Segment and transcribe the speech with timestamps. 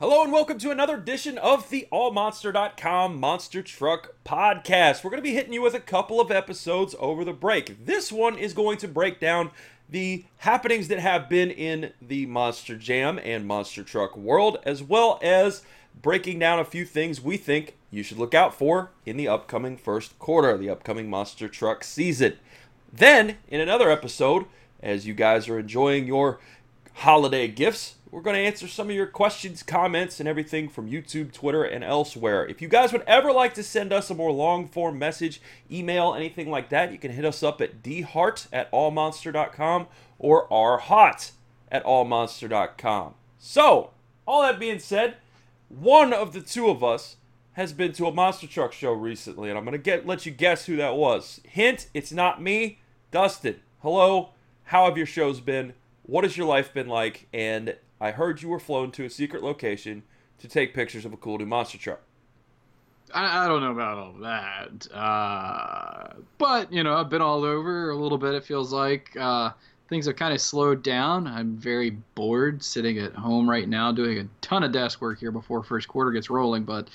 [0.00, 5.04] Hello and welcome to another edition of the AllMonster.com Monster Truck Podcast.
[5.04, 7.86] We're going to be hitting you with a couple of episodes over the break.
[7.86, 9.52] This one is going to break down
[9.88, 15.20] the happenings that have been in the Monster Jam and Monster Truck world, as well
[15.22, 15.62] as
[16.02, 19.76] breaking down a few things we think you should look out for in the upcoming
[19.76, 22.32] first quarter, the upcoming Monster Truck season.
[22.92, 24.46] Then, in another episode,
[24.82, 26.40] as you guys are enjoying your
[26.94, 31.32] holiday gifts, we're going to answer some of your questions, comments, and everything from YouTube,
[31.32, 32.46] Twitter, and elsewhere.
[32.46, 36.14] If you guys would ever like to send us a more long form message, email,
[36.14, 39.88] anything like that, you can hit us up at dhart at allmonster.com
[40.20, 41.32] or rhot
[41.72, 43.14] at allmonster.com.
[43.40, 43.90] So,
[44.28, 45.16] all that being said,
[45.68, 47.16] one of the two of us
[47.54, 50.66] has been to a monster truck show recently, and I'm gonna get let you guess
[50.66, 51.40] who that was.
[51.48, 52.78] Hint: it's not me,
[53.10, 53.60] Dustin.
[53.82, 54.30] Hello,
[54.66, 55.74] how have your shows been?
[56.04, 57.26] What has your life been like?
[57.32, 60.02] And I heard you were flown to a secret location
[60.38, 62.00] to take pictures of a cool new monster truck.
[63.12, 67.90] I, I don't know about all that, uh, but you know, I've been all over
[67.90, 68.34] a little bit.
[68.34, 69.50] It feels like uh,
[69.88, 71.26] things have kind of slowed down.
[71.26, 75.30] I'm very bored sitting at home right now, doing a ton of desk work here
[75.30, 76.64] before first quarter gets rolling.
[76.64, 76.88] But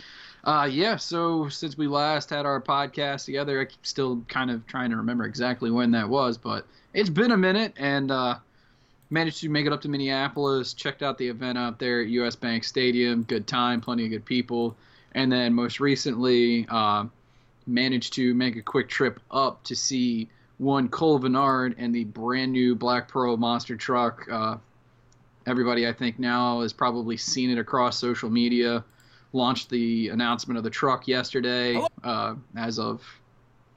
[0.43, 4.89] uh, yeah, so since we last had our podcast together, I'm still kind of trying
[4.89, 8.37] to remember exactly when that was, but it's been a minute, and uh,
[9.09, 10.73] managed to make it up to Minneapolis.
[10.73, 13.23] Checked out the event out there at US Bank Stadium.
[13.23, 14.75] Good time, plenty of good people,
[15.13, 17.05] and then most recently uh,
[17.65, 22.51] managed to make a quick trip up to see one Cole Venard and the brand
[22.51, 24.27] new Black Pearl monster truck.
[24.29, 24.57] Uh,
[25.47, 28.83] everybody, I think, now has probably seen it across social media.
[29.31, 33.03] Launched the announcement of the truck yesterday, uh, as of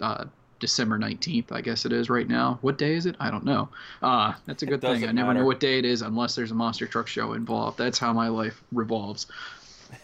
[0.00, 0.24] uh,
[0.62, 2.58] December 19th, I guess it is right now.
[2.62, 3.16] What day is it?
[3.18, 3.68] I don't know.
[4.00, 5.02] Uh, that's a good thing.
[5.02, 5.40] I never matter.
[5.40, 7.76] know what day it is unless there's a monster truck show involved.
[7.76, 9.26] That's how my life revolves.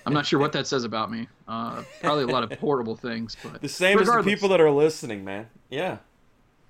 [0.05, 1.29] I'm not sure what that says about me.
[1.47, 4.71] Uh, probably a lot of horrible things, but The same as the people that are
[4.71, 5.47] listening, man.
[5.71, 5.99] Yeah.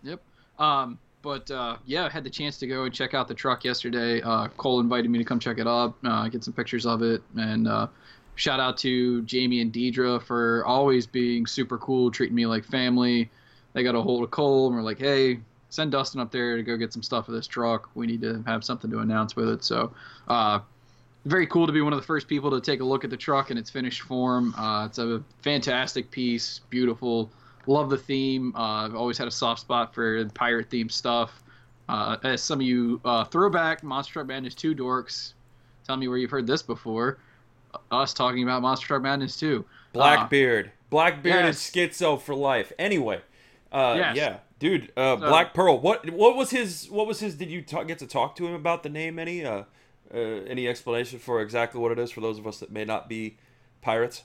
[0.03, 0.21] Yep.
[0.59, 3.65] Um, but uh, yeah, I had the chance to go and check out the truck
[3.65, 4.21] yesterday.
[4.21, 7.23] Uh, Cole invited me to come check it up, uh, get some pictures of it,
[7.37, 7.87] and uh,
[8.35, 13.31] shout out to Jamie and Deidre for always being super cool, treating me like family.
[13.73, 16.63] They got a hold of Cole and were like, "Hey, send Dustin up there to
[16.63, 17.91] go get some stuff for this truck.
[17.95, 19.93] We need to have something to announce with it." So.
[20.27, 20.61] Uh,
[21.25, 23.17] very cool to be one of the first people to take a look at the
[23.17, 24.55] truck in its finished form.
[24.55, 27.31] Uh, it's a fantastic piece, beautiful.
[27.67, 28.55] Love the theme.
[28.57, 31.43] Uh, I've always had a soft spot for pirate themed stuff.
[31.89, 35.33] Uh, as some of you uh, throwback Monster Truck Madness 2 dorks,
[35.87, 37.19] tell me where you've heard this before.
[37.91, 39.65] Us talking about Monster Truck Madness 2.
[39.93, 40.71] Blackbeard.
[40.91, 41.75] Blackbeard yes.
[41.75, 42.73] and Schizo for life.
[42.79, 43.21] Anyway,
[43.73, 44.17] uh, Yes.
[44.17, 44.93] yeah, dude.
[44.97, 45.79] Uh, So- Black Pearl.
[45.79, 46.89] What what was his?
[46.91, 47.35] What was his?
[47.35, 49.19] Did you talk, get to talk to him about the name?
[49.19, 49.45] Any?
[49.45, 49.65] Uh,
[50.13, 53.09] uh, any explanation for exactly what it is for those of us that may not
[53.11, 53.37] be
[53.83, 54.23] pirates?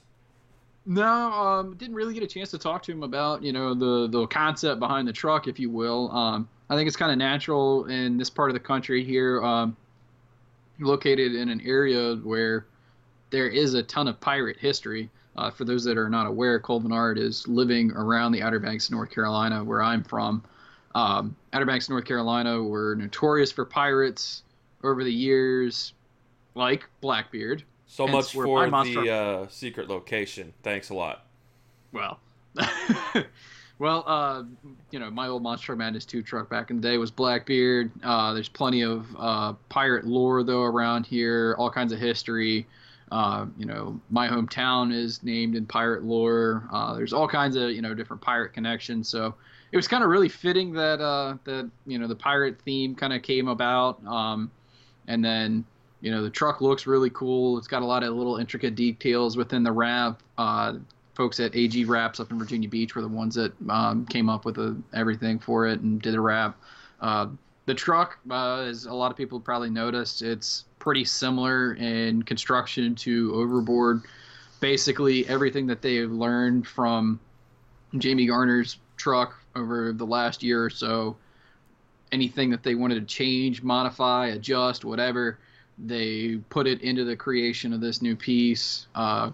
[0.85, 4.07] No, um, didn't really get a chance to talk to him about you know the
[4.07, 6.09] the concept behind the truck, if you will.
[6.11, 9.75] Um, I think it's kind of natural in this part of the country here, um,
[10.79, 12.65] located in an area where
[13.29, 15.09] there is a ton of pirate history.
[15.35, 16.83] Uh, for those that are not aware, Cole
[17.17, 20.43] is living around the Outer Banks of North Carolina, where I'm from.
[20.93, 24.43] Um, Outer Banks, North Carolina, were notorious for pirates
[24.83, 25.93] over the years,
[26.53, 27.63] like Blackbeard.
[27.87, 30.53] So much for the uh, secret location.
[30.61, 31.25] Thanks a lot.
[31.91, 32.19] Well,
[33.79, 34.43] well, uh,
[34.91, 37.91] you know, my old Monster Madness 2 truck back in the day was Blackbeard.
[38.03, 42.67] Uh, there's plenty of uh, pirate lore, though, around here, all kinds of history.
[43.13, 46.67] Uh, you know, my hometown is named in pirate lore.
[46.73, 49.07] Uh, there's all kinds of, you know, different pirate connections.
[49.07, 49.35] So
[49.71, 53.13] it was kind of really fitting that, uh, that, you know, the pirate theme kind
[53.13, 54.03] of came about.
[54.07, 54.49] Um,
[55.07, 55.63] and then,
[56.01, 57.59] you know, the truck looks really cool.
[57.59, 60.23] It's got a lot of little intricate details within the wrap.
[60.39, 60.77] Uh,
[61.13, 64.43] folks at AG Wraps up in Virginia Beach were the ones that um, came up
[64.43, 66.59] with the, everything for it and did a wrap.
[66.99, 67.27] Uh,
[67.67, 72.93] the truck, uh, as a lot of people probably noticed, it's pretty similar in construction
[72.93, 74.01] to Overboard.
[74.59, 77.21] Basically, everything that they have learned from
[77.97, 81.15] Jamie Garner's truck over the last year or so,
[82.11, 85.39] anything that they wanted to change, modify, adjust, whatever,
[85.77, 88.87] they put it into the creation of this new piece.
[88.93, 89.31] Uh,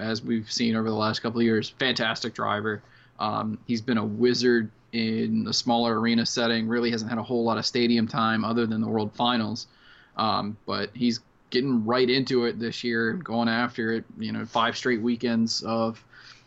[0.00, 2.82] as we've seen over the last couple of years, fantastic driver.
[3.20, 6.66] Um, he's been a wizard in the smaller arena setting.
[6.66, 9.68] Really hasn't had a whole lot of stadium time other than the World Finals,
[10.16, 11.20] um, but he's
[11.50, 14.04] getting right into it this year, going after it.
[14.18, 16.02] You know, five straight weekends of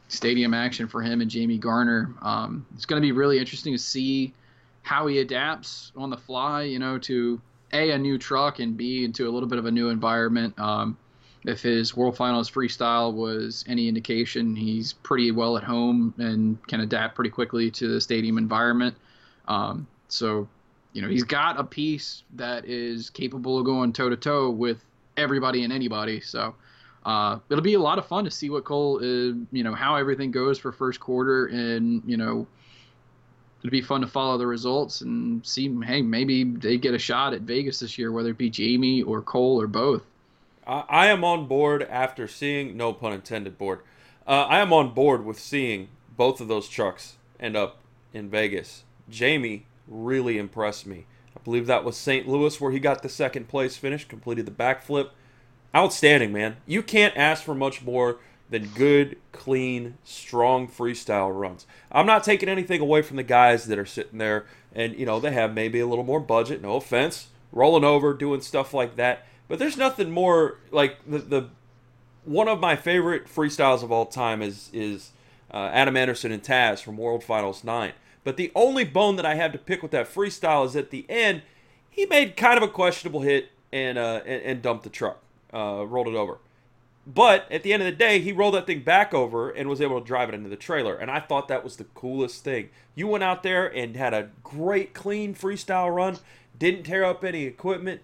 [0.07, 2.13] stadium action for him and Jamie Garner.
[2.21, 4.33] Um, it's going to be really interesting to see
[4.81, 6.63] how he adapts on the fly.
[6.63, 7.41] You know, to
[7.73, 10.59] a a new truck and b into a little bit of a new environment.
[10.59, 10.97] Um,
[11.45, 16.81] if his World Finals freestyle was any indication, he's pretty well at home and can
[16.81, 18.95] adapt pretty quickly to the stadium environment.
[19.47, 20.47] Um, so,
[20.93, 24.83] you know, he's got a piece that is capable of going toe to toe with
[25.17, 26.19] everybody and anybody.
[26.19, 26.55] So,
[27.05, 29.95] uh, it'll be a lot of fun to see what Cole, is, you know, how
[29.95, 32.47] everything goes for first quarter, and you know,
[33.59, 35.73] it'll be fun to follow the results and see.
[35.83, 39.21] Hey, maybe they get a shot at Vegas this year, whether it be Jamie or
[39.21, 40.03] Cole or both.
[40.67, 43.79] I, am on board after seeing, no pun intended, board.
[44.27, 47.79] Uh, I am on board with seeing both of those trucks end up
[48.13, 48.83] in Vegas.
[49.09, 51.05] Jamie really impressed me.
[51.35, 52.27] I believe that was St.
[52.27, 55.09] Louis where he got the second place finish, completed the backflip.
[55.75, 56.57] Outstanding, man.
[56.65, 58.17] You can't ask for much more
[58.49, 61.67] than good, clean, strong freestyle runs.
[61.91, 65.19] I'm not taking anything away from the guys that are sitting there and, you know,
[65.19, 69.25] they have maybe a little more budget, no offense, rolling over, doing stuff like that.
[69.47, 71.49] But there's nothing more like the, the
[72.23, 75.11] one of my favorite freestyles of all time is is
[75.51, 77.93] uh, Adam Anderson and Taz from World Finals 9.
[78.29, 81.03] But the only bone that I have to pick with that freestyle is at the
[81.09, 81.41] end,
[81.89, 85.19] he made kind of a questionable hit and uh, and, and dumped the truck,
[85.51, 86.37] uh, rolled it over.
[87.07, 89.81] But at the end of the day, he rolled that thing back over and was
[89.81, 90.95] able to drive it into the trailer.
[90.95, 92.69] And I thought that was the coolest thing.
[92.93, 96.19] You went out there and had a great, clean freestyle run,
[96.55, 98.01] didn't tear up any equipment,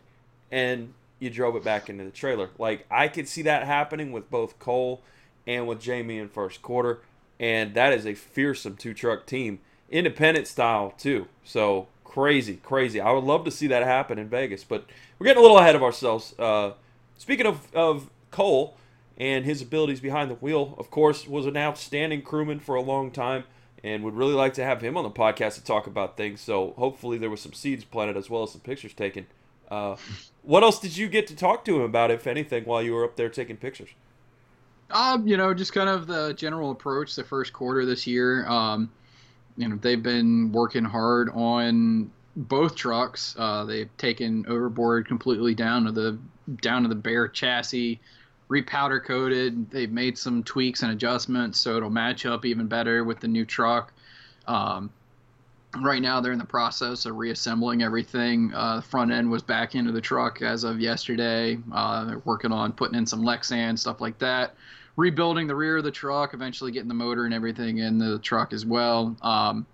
[0.51, 2.50] and you drove it back into the trailer.
[2.57, 5.04] Like I could see that happening with both Cole
[5.45, 7.01] and with Jamie in first quarter,
[7.39, 9.60] and that is a fearsome two truck team,
[9.90, 11.28] independent style too.
[11.44, 13.00] So crazy, crazy.
[13.00, 14.86] I would love to see that happen in Vegas, but
[15.18, 16.34] we're getting a little ahead of ourselves.
[16.40, 16.74] Uh,
[17.18, 18.78] speaking of of Cole
[19.18, 23.12] and his abilities behind the wheel, of course, was an outstanding crewman for a long
[23.12, 23.44] time.
[23.84, 26.42] And would really like to have him on the podcast to talk about things.
[26.42, 29.28] So hopefully there was some seeds planted as well as some pictures taken.
[29.70, 29.96] Uh,
[30.42, 33.04] what else did you get to talk to him about, if anything, while you were
[33.04, 33.90] up there taking pictures?
[34.90, 38.48] Um, you know, just kind of the general approach the first quarter this year.
[38.48, 38.92] Um,
[39.57, 43.36] you know, they've been working hard on both trucks.
[43.38, 46.18] Uh, they've taken overboard completely down to the
[46.62, 48.00] down to the bare chassis,
[48.50, 49.69] repowder coated.
[49.72, 53.46] They've made some tweaks and adjustments so it'll match up even better with the new
[53.46, 53.94] truck.
[54.48, 54.92] Um,
[55.81, 58.54] right now they're in the process of reassembling everything.
[58.54, 61.57] Uh, the front end was back into the truck as of yesterday.
[61.72, 64.56] Uh, they're working on putting in some Lexan stuff like that,
[64.97, 68.53] rebuilding the rear of the truck, eventually getting the motor and everything in the truck
[68.53, 69.15] as well.
[69.21, 69.65] Um,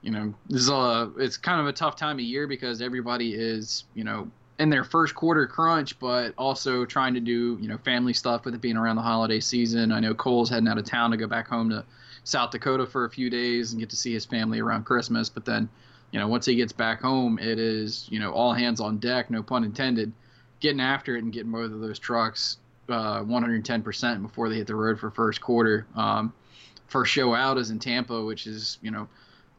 [0.00, 3.34] you know, this is a it's kind of a tough time of year because everybody
[3.34, 7.78] is you know in their first quarter crunch, but also trying to do you know
[7.78, 9.92] family stuff with it being around the holiday season.
[9.92, 11.84] I know Cole's heading out of town to go back home to
[12.24, 15.28] South Dakota for a few days and get to see his family around Christmas.
[15.28, 15.68] But then,
[16.10, 19.30] you know, once he gets back home, it is, you know, all hands on deck,
[19.30, 20.12] no pun intended,
[20.60, 22.58] getting after it and getting both of those trucks
[22.92, 25.86] uh, 110% before they hit the road for first quarter.
[25.96, 26.32] Um,
[26.88, 29.08] first show out is in Tampa, which is, you know,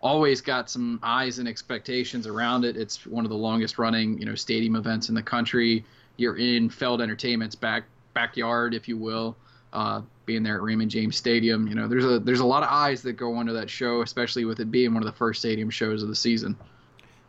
[0.02, 2.78] always got some eyes and expectations around it.
[2.78, 5.86] It's one of the longest running, you know, stadium events in the country.
[6.18, 9.36] You're in Feld Entertainment's back backyard, if you will
[9.74, 11.68] uh, being there at Raymond James Stadium.
[11.68, 14.46] You know, there's a there's a lot of eyes that go into that show, especially
[14.46, 16.56] with it being one of the first stadium shows of the season.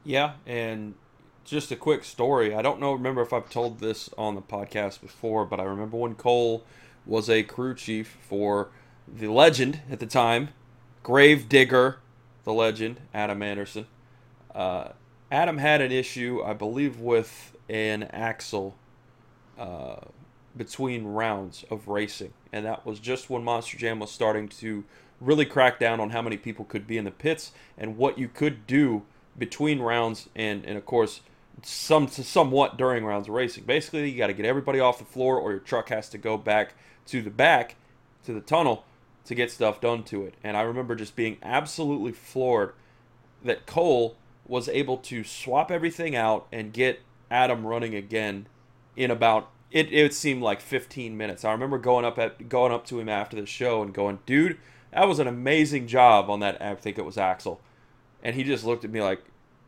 [0.04, 0.94] Yeah, and
[1.44, 2.54] just a quick story.
[2.54, 5.96] I don't know, remember if I've told this on the podcast before, but I remember
[5.96, 6.64] when Cole
[7.06, 8.70] was a crew chief for
[9.06, 10.48] the legend at the time,
[11.02, 11.98] Grave Digger,
[12.44, 13.86] the legend, Adam Anderson.
[14.54, 14.88] Uh,
[15.30, 18.76] Adam had an issue, I believe, with an axle
[19.58, 19.96] uh,
[20.56, 22.32] between rounds of racing.
[22.52, 24.84] And that was just when Monster Jam was starting to
[25.20, 28.28] really crack down on how many people could be in the pits and what you
[28.28, 29.02] could do
[29.36, 31.20] between rounds and, and of course,
[31.62, 33.64] some somewhat during rounds of racing.
[33.64, 36.36] Basically, you got to get everybody off the floor or your truck has to go
[36.36, 36.74] back
[37.06, 37.76] to the back
[38.24, 38.84] to the tunnel
[39.24, 40.34] to get stuff done to it.
[40.42, 42.74] And I remember just being absolutely floored
[43.42, 48.46] that Cole was able to swap everything out and get Adam running again
[48.96, 51.44] in about it, it seemed like 15 minutes.
[51.44, 54.58] I remember going up at going up to him after the show and going, "Dude,
[54.92, 56.62] that was an amazing job on that.
[56.62, 57.60] I think it was Axel."
[58.22, 59.22] And he just looked at me like,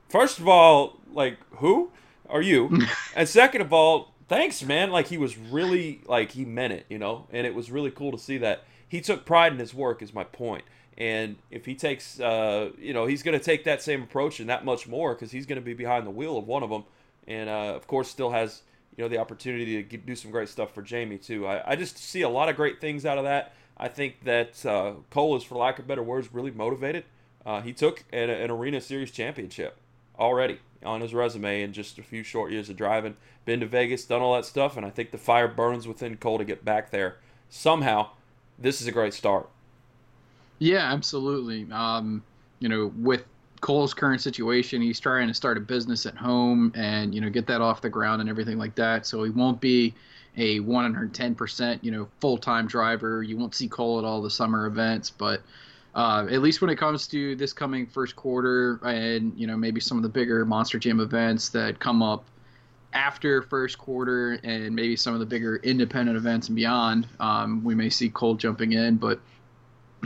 [0.08, 1.90] first of all, like who
[2.28, 2.82] are you?
[3.16, 4.90] and second of all, thanks, man.
[4.90, 7.26] Like he was really like he meant it, you know.
[7.32, 10.02] And it was really cool to see that he took pride in his work.
[10.02, 10.64] Is my point.
[10.98, 14.48] And if he takes, uh, you know, he's going to take that same approach and
[14.48, 16.84] that much more because he's going to be behind the wheel of one of them,
[17.26, 18.62] and uh, of course still has
[18.96, 21.46] you know the opportunity to do some great stuff for Jamie too.
[21.46, 23.54] I, I just see a lot of great things out of that.
[23.76, 27.04] I think that uh, Cole is, for lack of better words, really motivated.
[27.44, 29.76] Uh, he took an, an arena series championship
[30.18, 30.60] already.
[30.84, 33.16] On his resume in just a few short years of driving.
[33.44, 36.38] Been to Vegas, done all that stuff, and I think the fire burns within Cole
[36.38, 37.16] to get back there.
[37.48, 38.10] Somehow,
[38.58, 39.48] this is a great start.
[40.58, 41.66] Yeah, absolutely.
[41.70, 42.22] Um,
[42.58, 43.24] you know, with
[43.60, 47.46] Cole's current situation, he's trying to start a business at home and you know get
[47.46, 49.06] that off the ground and everything like that.
[49.06, 49.94] So he won't be
[50.36, 53.22] a 110% you know full-time driver.
[53.22, 55.42] You won't see Cole at all the summer events, but
[55.96, 59.80] uh, at least when it comes to this coming first quarter and you know maybe
[59.80, 62.24] some of the bigger Monster Jam events that come up
[62.92, 67.74] after first quarter and maybe some of the bigger independent events and beyond, um, we
[67.74, 68.96] may see Cole jumping in.
[68.96, 69.20] But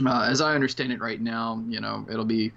[0.05, 2.51] uh, as I understand it right now, you know it'll be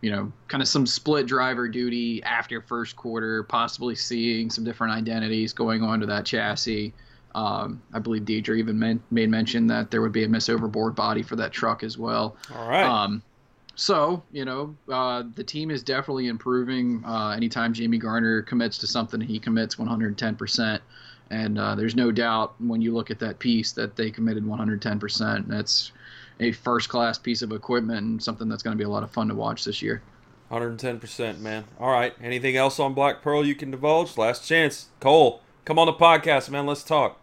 [0.00, 4.94] you know, kind of some split driver duty after first quarter, possibly seeing some different
[4.94, 6.94] identities going on to that chassis.
[7.34, 10.94] Um, I believe Deidre even men- made mention that there would be a miss overboard
[10.94, 12.36] body for that truck as well.
[12.54, 12.84] All right.
[12.84, 13.22] Um,
[13.76, 17.02] so, you know, uh, the team is definitely improving.
[17.04, 20.80] Uh, anytime Jamie Garner commits to something, he commits 110%.
[21.30, 25.36] And uh, there's no doubt when you look at that piece that they committed 110%.
[25.36, 25.92] And that's
[26.40, 29.10] a first class piece of equipment and something that's going to be a lot of
[29.12, 30.02] fun to watch this year.
[30.50, 31.64] 110%, man.
[31.78, 32.14] All right.
[32.20, 34.18] Anything else on Black Pearl you can divulge?
[34.18, 34.88] Last chance.
[34.98, 36.66] Cole, come on the podcast, man.
[36.66, 37.19] Let's talk.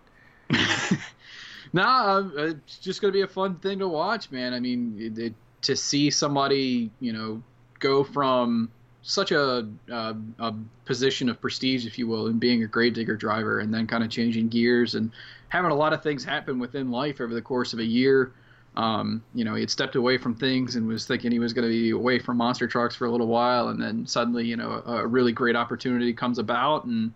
[1.74, 4.54] nah, uh, it's just going to be a fun thing to watch, man.
[4.54, 7.42] I mean, it, it, to see somebody, you know,
[7.80, 10.54] go from such a, a
[10.86, 14.04] position of prestige, if you will, in being a grave digger driver and then kind
[14.04, 15.12] of changing gears and
[15.50, 18.34] having a lot of things happen within life over the course of a year.
[18.76, 21.68] Um, you know, he had stepped away from things and was thinking he was going
[21.68, 24.84] to be away from monster trucks for a little while, and then suddenly, you know,
[24.86, 27.12] a, a really great opportunity comes about, and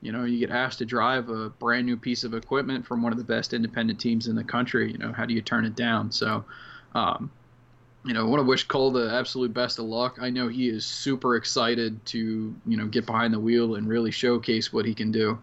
[0.00, 3.12] you know, you get asked to drive a brand new piece of equipment from one
[3.12, 4.92] of the best independent teams in the country.
[4.92, 6.12] You know, how do you turn it down?
[6.12, 6.44] So,
[6.94, 7.30] um,
[8.04, 10.18] you know, I want to wish Cole the absolute best of luck.
[10.20, 14.12] I know he is super excited to, you know, get behind the wheel and really
[14.12, 15.38] showcase what he can do.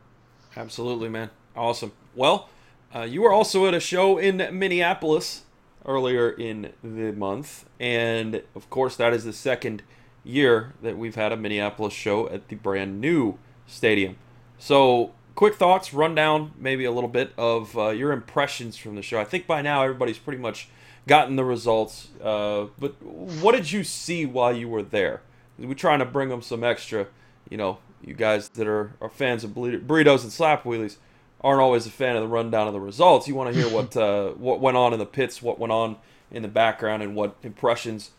[0.55, 1.29] Absolutely, man.
[1.55, 1.91] Awesome.
[2.15, 2.49] Well,
[2.95, 5.43] uh, you were also at a show in Minneapolis
[5.85, 9.83] earlier in the month, and of course, that is the second
[10.23, 14.15] year that we've had a Minneapolis show at the brand new stadium.
[14.57, 19.19] So, quick thoughts, rundown, maybe a little bit of uh, your impressions from the show.
[19.19, 20.69] I think by now everybody's pretty much
[21.07, 25.21] gotten the results, uh, but what did you see while you were there?
[25.59, 27.07] We're trying to bring them some extra,
[27.49, 30.97] you know, you guys that are, are fans of burritos and slap wheelies
[31.41, 33.27] aren't always a fan of the rundown of the results.
[33.27, 35.97] You want to hear what uh, what went on in the pits, what went on
[36.31, 38.11] in the background, and what impressions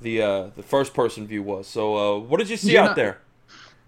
[0.00, 1.66] the uh, the first person view was.
[1.66, 3.18] So, uh, what did you see You're out not, there?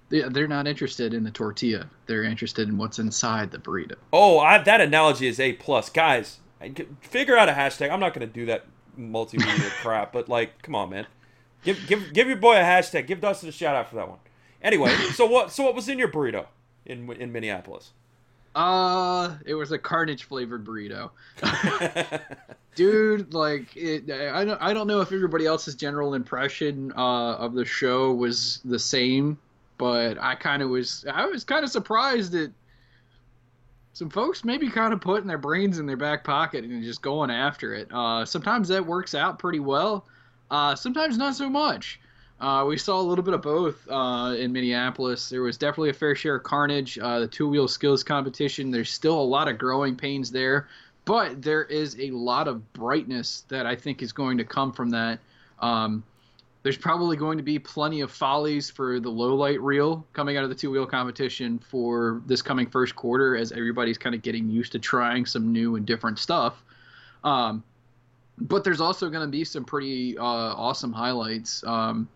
[0.09, 1.91] They're not interested in the tortilla.
[2.07, 3.97] They're interested in what's inside the burrito.
[4.13, 6.39] Oh, I, that analogy is a plus, guys.
[7.01, 7.91] Figure out a hashtag.
[7.91, 8.67] I'm not going to do that
[8.99, 11.07] multimedia crap, but like, come on, man.
[11.65, 13.09] Give give give your boy a hashtag.
[13.09, 14.19] Give Dustin a shout out for that one.
[14.63, 16.47] Anyway, so what so what was in your burrito
[16.85, 17.93] in in Minneapolis?
[18.55, 21.11] Uh, it was a carnage flavored burrito.
[22.75, 27.55] Dude, like it, I don't I don't know if everybody else's general impression uh, of
[27.55, 29.39] the show was the same,
[29.79, 32.53] but I kind of was I was kind of surprised that
[33.93, 37.31] some folks maybe kind of putting their brains in their back pocket and just going
[37.31, 37.89] after it.
[37.91, 40.05] Uh, sometimes that works out pretty well.
[40.51, 41.99] Uh, sometimes not so much.
[42.39, 45.31] Uh, we saw a little bit of both uh, in Minneapolis.
[45.31, 46.99] There was definitely a fair share of carnage.
[46.99, 50.69] Uh, the two wheel skills competition, there's still a lot of growing pains there,
[51.07, 54.91] but there is a lot of brightness that I think is going to come from
[54.91, 55.19] that.
[55.61, 56.05] Um,
[56.67, 60.43] there's probably going to be plenty of follies for the low light reel coming out
[60.43, 64.51] of the two wheel competition for this coming first quarter as everybody's kind of getting
[64.51, 66.65] used to trying some new and different stuff.
[67.23, 67.63] Um,
[68.37, 71.63] but there's also going to be some pretty uh, awesome highlights.
[71.63, 72.09] Um,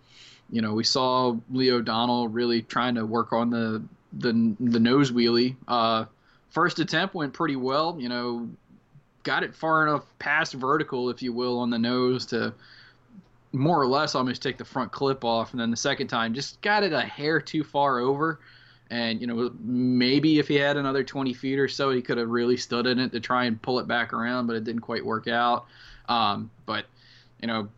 [0.50, 3.80] you know, we saw Leo O'Donnell really trying to work on the
[4.14, 5.54] the the nose wheelie.
[5.68, 6.06] Uh,
[6.48, 7.96] first attempt went pretty well.
[8.00, 8.48] You know,
[9.22, 12.52] got it far enough past vertical, if you will, on the nose to
[13.52, 16.60] more or less almost take the front clip off, and then the second time just
[16.60, 18.40] got it a hair too far over.
[18.90, 22.28] And you know, maybe if he had another 20 feet or so, he could have
[22.28, 25.04] really stood in it to try and pull it back around, but it didn't quite
[25.04, 25.66] work out.
[26.08, 26.86] Um, but
[27.40, 27.68] you know,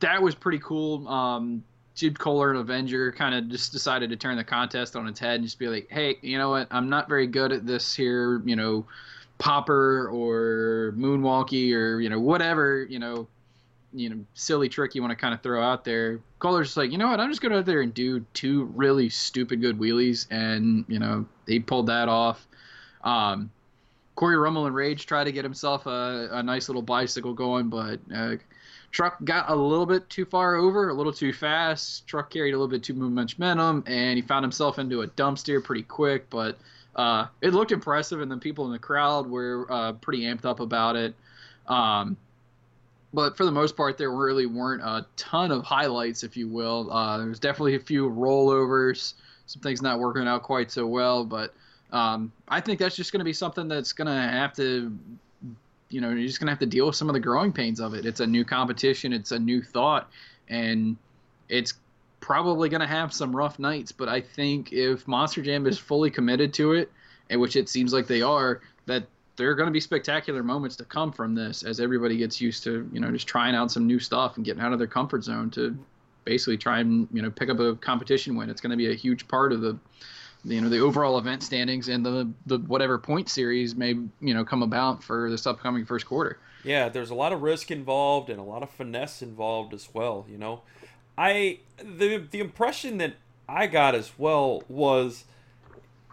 [0.00, 1.06] that was pretty cool.
[1.08, 1.62] Um,
[1.94, 5.36] Jude Koehler, an Avenger, kind of just decided to turn the contest on its head
[5.36, 6.68] and just be like, hey, you know what?
[6.70, 8.86] I'm not very good at this here, you know,
[9.38, 13.26] popper or moonwalky or, you know, whatever, you know,
[13.92, 16.20] you know, silly trick you want to kind of throw out there.
[16.40, 17.20] Koehler's just like, you know what?
[17.20, 20.26] I'm just going out there and do two really stupid good wheelies.
[20.30, 22.46] And, you know, he pulled that off.
[23.02, 23.50] Um,
[24.14, 28.00] Cory Rummell and Rage tried to get himself a, a nice little bicycle going, but
[28.14, 28.34] uh,
[28.90, 32.06] truck got a little bit too far over, a little too fast.
[32.06, 35.38] Truck carried a little bit too much momentum, and he found himself into a dump
[35.38, 36.28] steer pretty quick.
[36.30, 36.58] But
[36.96, 40.58] uh, it looked impressive, and the people in the crowd were uh, pretty amped up
[40.58, 41.14] about it.
[41.68, 42.16] Um,
[43.12, 46.92] but for the most part, there really weren't a ton of highlights, if you will.
[46.92, 49.14] Uh, there was definitely a few rollovers,
[49.46, 51.24] some things not working out quite so well.
[51.24, 51.54] But
[51.90, 54.92] um, I think that's just going to be something that's going to have to
[55.90, 57.94] you know, you're just gonna have to deal with some of the growing pains of
[57.94, 58.04] it.
[58.04, 60.10] It's a new competition, it's a new thought,
[60.48, 60.96] and
[61.48, 61.74] it's
[62.20, 63.92] probably gonna have some rough nights.
[63.92, 66.92] But I think if Monster Jam is fully committed to it,
[67.30, 69.04] and which it seems like they are, that
[69.38, 72.62] there are going to be spectacular moments to come from this as everybody gets used
[72.64, 75.24] to, you know, just trying out some new stuff and getting out of their comfort
[75.24, 75.78] zone to
[76.24, 78.50] basically try and, you know, pick up a competition win.
[78.50, 79.78] It's going to be a huge part of the
[80.44, 83.90] you know the overall event standings and the the whatever point series may
[84.20, 86.38] you know come about for this upcoming first quarter.
[86.64, 90.26] Yeah, there's a lot of risk involved and a lot of finesse involved as well.
[90.30, 90.62] You know,
[91.16, 93.14] I the the impression that
[93.48, 95.24] I got as well was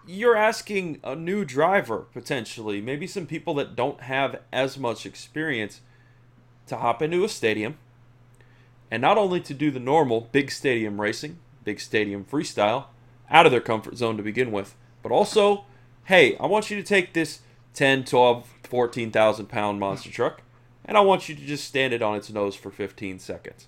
[0.08, 5.82] you're asking a new driver potentially, maybe some people that don't have as much experience
[6.68, 7.78] to hop into a stadium
[8.92, 12.86] and not only to do the normal big stadium racing, big stadium freestyle,
[13.30, 14.76] out of their comfort zone to begin with.
[15.02, 15.66] But also,
[16.06, 17.42] hey, I want you to take this
[17.74, 20.42] 10, 12, 14,000 pound monster truck
[20.86, 23.68] and I want you to just stand it on its nose for 15 seconds.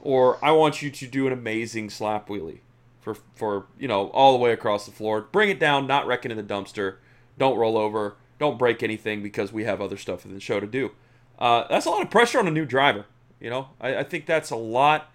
[0.00, 2.60] Or I want you to do an amazing slap wheelie
[3.02, 5.20] for, for you know, all the way across the floor.
[5.20, 6.96] Bring it down, not wreck it in the dumpster.
[7.36, 8.16] Don't roll over.
[8.38, 10.92] Don't break anything because we have other stuff in the show to do.
[11.38, 13.04] Uh, that's a lot of pressure on a new driver.
[13.38, 15.12] You know, I, I think that's a lot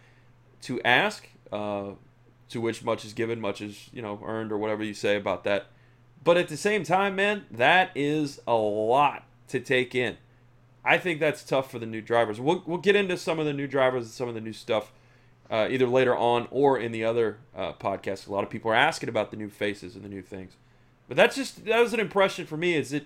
[0.61, 1.27] to ask.
[1.51, 1.93] Uh,
[2.49, 5.43] to which much is given, much is, you know, earned or whatever you say about
[5.43, 5.67] that.
[6.23, 10.17] But at the same time, man, that is a lot to take in.
[10.83, 12.39] I think that's tough for the new drivers.
[12.39, 14.91] We'll, we'll get into some of the new drivers and some of the new stuff
[15.49, 18.27] uh, either later on or in the other uh, podcast.
[18.27, 20.53] A lot of people are asking about the new faces and the new things.
[21.07, 23.05] But that's just, that was an impression for me is that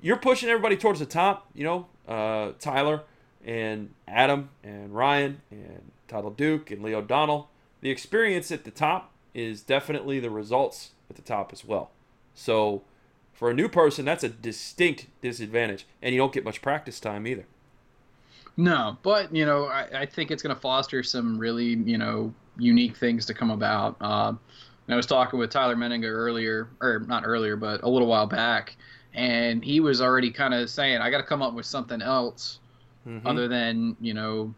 [0.00, 3.02] you're pushing everybody towards the top, you know, uh, Tyler
[3.44, 7.50] and Adam and Ryan and Todd LeDuc and Leo O'Donnell.
[7.80, 11.90] the experience at the top is definitely the results at the top as well.
[12.34, 12.82] So
[13.32, 17.26] for a new person, that's a distinct disadvantage, and you don't get much practice time
[17.26, 17.46] either.
[18.56, 22.34] No, but you know, I, I think it's going to foster some really you know
[22.58, 23.96] unique things to come about.
[24.00, 24.34] Uh,
[24.88, 28.76] I was talking with Tyler Menninga earlier, or not earlier, but a little while back,
[29.14, 32.58] and he was already kind of saying, "I got to come up with something else
[33.06, 33.26] mm-hmm.
[33.26, 34.54] other than you know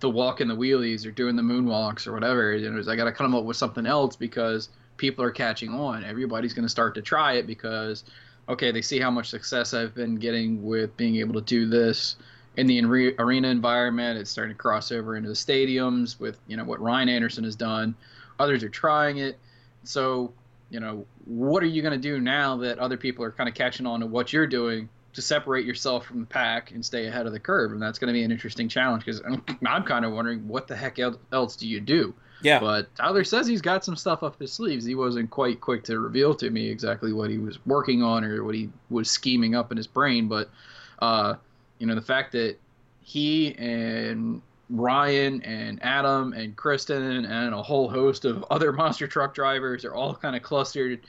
[0.00, 2.54] the walk in the wheelies or doing the moonwalks or whatever.
[2.54, 6.04] You know, I got to come up with something else because people are catching on.
[6.04, 8.04] Everybody's going to start to try it because,
[8.48, 12.16] okay, they see how much success I've been getting with being able to do this
[12.56, 12.80] in the
[13.18, 14.18] arena environment.
[14.18, 17.56] It's starting to cross over into the stadiums with you know what Ryan Anderson has
[17.56, 17.94] done.
[18.38, 19.38] Others are trying it.
[19.84, 20.32] So
[20.70, 23.54] you know, what are you going to do now that other people are kind of
[23.54, 24.88] catching on to what you're doing?
[25.16, 27.72] to separate yourself from the pack and stay ahead of the curve.
[27.72, 30.68] And that's going to be an interesting challenge because I'm, I'm kind of wondering what
[30.68, 30.98] the heck
[31.32, 32.14] else do you do?
[32.42, 32.60] Yeah.
[32.60, 34.84] But Tyler says he's got some stuff up his sleeves.
[34.84, 38.44] He wasn't quite quick to reveal to me exactly what he was working on or
[38.44, 40.28] what he was scheming up in his brain.
[40.28, 40.50] But,
[40.98, 41.36] uh,
[41.78, 42.56] you know, the fact that
[43.02, 49.34] he and Ryan and Adam and Kristen and a whole host of other monster truck
[49.34, 51.00] drivers are all kind of clustered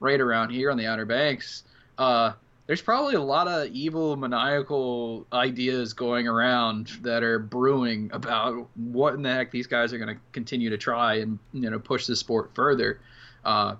[0.00, 1.64] right around here on the Outer Banks.
[1.96, 2.32] Uh,
[2.66, 9.14] there's probably a lot of evil maniacal ideas going around that are brewing about what
[9.14, 12.06] in the heck these guys are going to continue to try and you know push
[12.06, 13.00] the sport further
[13.44, 13.76] uh,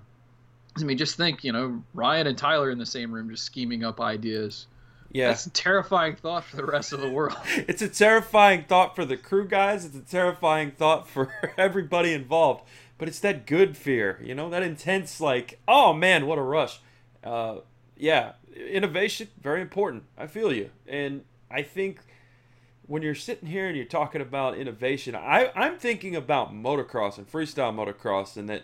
[0.77, 3.83] i mean just think you know ryan and tyler in the same room just scheming
[3.83, 4.67] up ideas
[5.11, 5.29] yeah.
[5.29, 7.37] That's a terrifying thought for the rest of the world.
[7.67, 9.85] It's a terrifying thought for the crew guys.
[9.85, 12.63] It's a terrifying thought for everybody involved.
[12.97, 16.79] But it's that good fear you know that intense like oh man what a rush.
[17.23, 17.57] Uh,
[17.95, 20.03] yeah, innovation very important.
[20.17, 21.99] I feel you, and I think
[22.87, 27.29] when you're sitting here and you're talking about innovation, I I'm thinking about motocross and
[27.29, 28.63] freestyle motocross, and that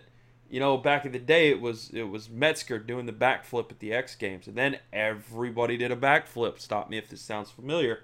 [0.50, 3.80] you know back in the day it was it was Metzger doing the backflip at
[3.80, 6.58] the X Games, and then everybody did a backflip.
[6.58, 8.00] Stop me if this sounds familiar.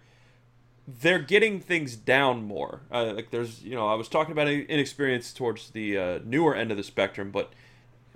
[0.88, 2.80] They're getting things down more.
[2.90, 6.72] Uh, like there's, you know, I was talking about inexperience towards the uh, newer end
[6.72, 7.52] of the spectrum, but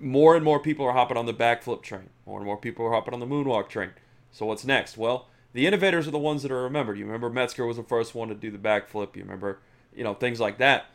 [0.00, 2.10] more and more people are hopping on the backflip train.
[2.26, 3.90] More and more people are hopping on the moonwalk train.
[4.32, 4.96] So what's next?
[4.96, 6.98] Well, the innovators are the ones that are remembered.
[6.98, 9.14] You remember Metzger was the first one to do the backflip.
[9.14, 9.60] You remember,
[9.94, 10.86] you know, things like that.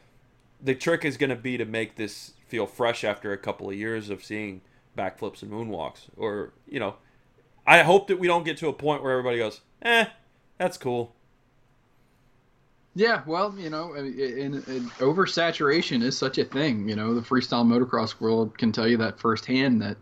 [0.61, 3.75] The trick is going to be to make this feel fresh after a couple of
[3.75, 4.61] years of seeing
[4.97, 6.09] backflips and moonwalks.
[6.17, 6.95] Or, you know,
[7.65, 10.05] I hope that we don't get to a point where everybody goes, eh,
[10.57, 11.13] that's cool.
[12.95, 16.89] Yeah, well, you know, in, in, oversaturation is such a thing.
[16.89, 19.81] You know, the freestyle motocross world can tell you that firsthand.
[19.81, 19.97] That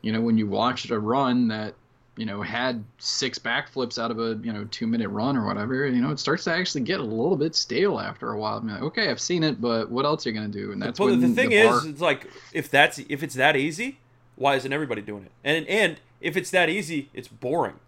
[0.00, 1.74] you know, when you watch a run that
[2.18, 5.86] you know had six backflips out of a you know two minute run or whatever,
[5.86, 8.58] you know, it starts to actually get a little bit stale after a while.
[8.58, 10.72] I mean, like, okay, I've seen it, but what else are you gonna do?
[10.72, 11.78] And that's but the thing the bar...
[11.78, 14.00] is, it's like if that's if it's that easy,
[14.34, 15.32] why isn't everybody doing it?
[15.44, 17.78] And and if it's that easy, it's boring.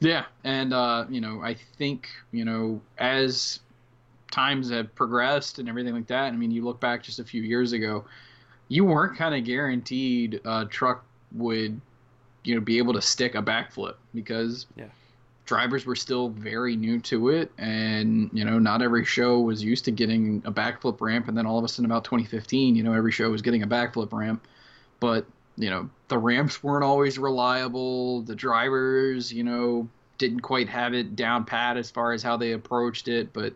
[0.00, 3.60] Yeah, and uh, you know, I think you know as
[4.30, 6.32] times have progressed and everything like that.
[6.32, 8.06] I mean, you look back just a few years ago,
[8.68, 11.80] you weren't kind of guaranteed a truck would
[12.46, 14.86] you know be able to stick a backflip because yeah.
[15.44, 19.84] drivers were still very new to it, and you know, not every show was used
[19.86, 21.28] to getting a backflip ramp.
[21.28, 23.66] And then all of a sudden, about 2015, you know, every show was getting a
[23.66, 24.46] backflip ramp,
[25.00, 30.94] but you know the ramps weren't always reliable the drivers you know didn't quite have
[30.94, 33.52] it down pat as far as how they approached it but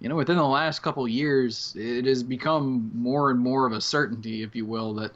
[0.00, 3.80] you know within the last couple years it has become more and more of a
[3.80, 5.12] certainty if you will that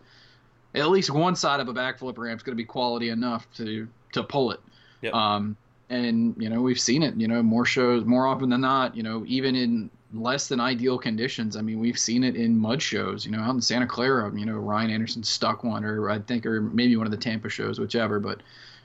[0.74, 3.88] at least one side of a backflip ramp is going to be quality enough to
[4.12, 4.60] to pull it
[5.02, 5.14] yep.
[5.14, 5.56] um
[5.90, 9.02] and you know we've seen it you know more shows more often than not you
[9.02, 11.56] know even in less than ideal conditions.
[11.56, 14.46] I mean, we've seen it in mud shows, you know, out in Santa Clara, you
[14.46, 17.78] know, Ryan Anderson stuck one, or I think, or maybe one of the Tampa shows,
[17.78, 18.20] whichever.
[18.20, 18.40] But,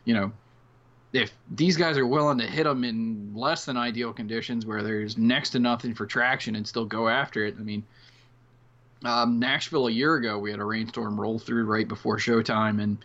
[0.05, 0.31] you know,
[1.13, 5.17] if these guys are willing to hit them in less than ideal conditions where there's
[5.17, 7.83] next to nothing for traction and still go after it, I mean,
[9.03, 12.97] um, Nashville a year ago, we had a rainstorm roll through right before showtime, and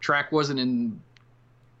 [0.00, 1.00] track wasn't in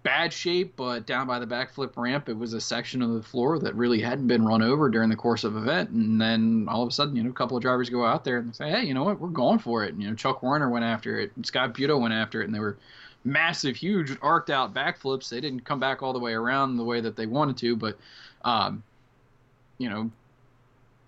[0.02, 3.58] bad shape, but down by the backflip ramp, it was a section of the floor
[3.58, 5.90] that really hadn't been run over during the course of event.
[5.90, 8.38] And then all of a sudden, you know, a couple of drivers go out there
[8.38, 9.92] and say, hey, you know what, we're going for it.
[9.92, 12.60] And, you know, Chuck Warner went after it, Scott Buetow went after it, and they
[12.60, 12.78] were
[13.24, 15.28] massive, huge, arced out backflips.
[15.28, 17.98] They didn't come back all the way around the way that they wanted to, but,
[18.42, 18.82] um,
[19.76, 20.10] you know,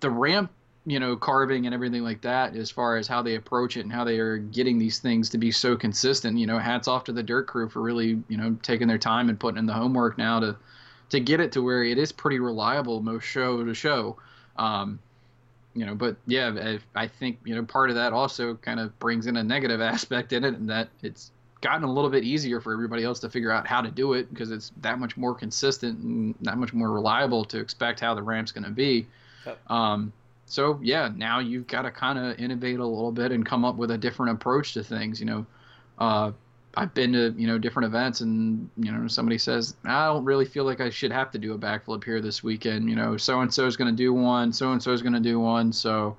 [0.01, 0.51] the ramp
[0.85, 3.91] you know carving and everything like that as far as how they approach it and
[3.91, 7.13] how they are getting these things to be so consistent you know hats off to
[7.13, 10.17] the dirt crew for really you know taking their time and putting in the homework
[10.17, 10.55] now to
[11.09, 14.17] to get it to where it is pretty reliable most show to show.
[14.57, 14.99] Um,
[15.73, 18.97] you know but yeah I, I think you know part of that also kind of
[18.99, 22.59] brings in a negative aspect in it and that it's gotten a little bit easier
[22.59, 25.33] for everybody else to figure out how to do it because it's that much more
[25.33, 29.07] consistent and that much more reliable to expect how the ramp's going to be
[29.67, 30.11] um,
[30.45, 33.75] so yeah, now you've got to kind of innovate a little bit and come up
[33.75, 35.19] with a different approach to things.
[35.19, 35.45] You know,
[35.99, 36.31] uh,
[36.75, 40.45] I've been to you know different events, and you know somebody says I don't really
[40.45, 42.89] feel like I should have to do a backflip here this weekend.
[42.89, 45.13] You know, so and so is going to do one, so and so is going
[45.13, 46.17] to do one, so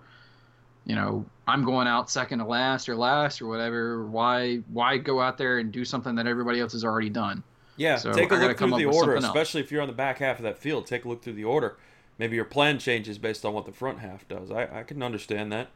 [0.87, 4.07] you know I'm going out second to last or last or whatever.
[4.07, 7.43] Why why go out there and do something that everybody else has already done?
[7.77, 10.39] Yeah, so take a look through the order, especially if you're on the back half
[10.39, 10.87] of that field.
[10.87, 11.77] Take a look through the order
[12.19, 14.51] maybe your plan changes based on what the front half does.
[14.51, 15.69] I, I can understand that.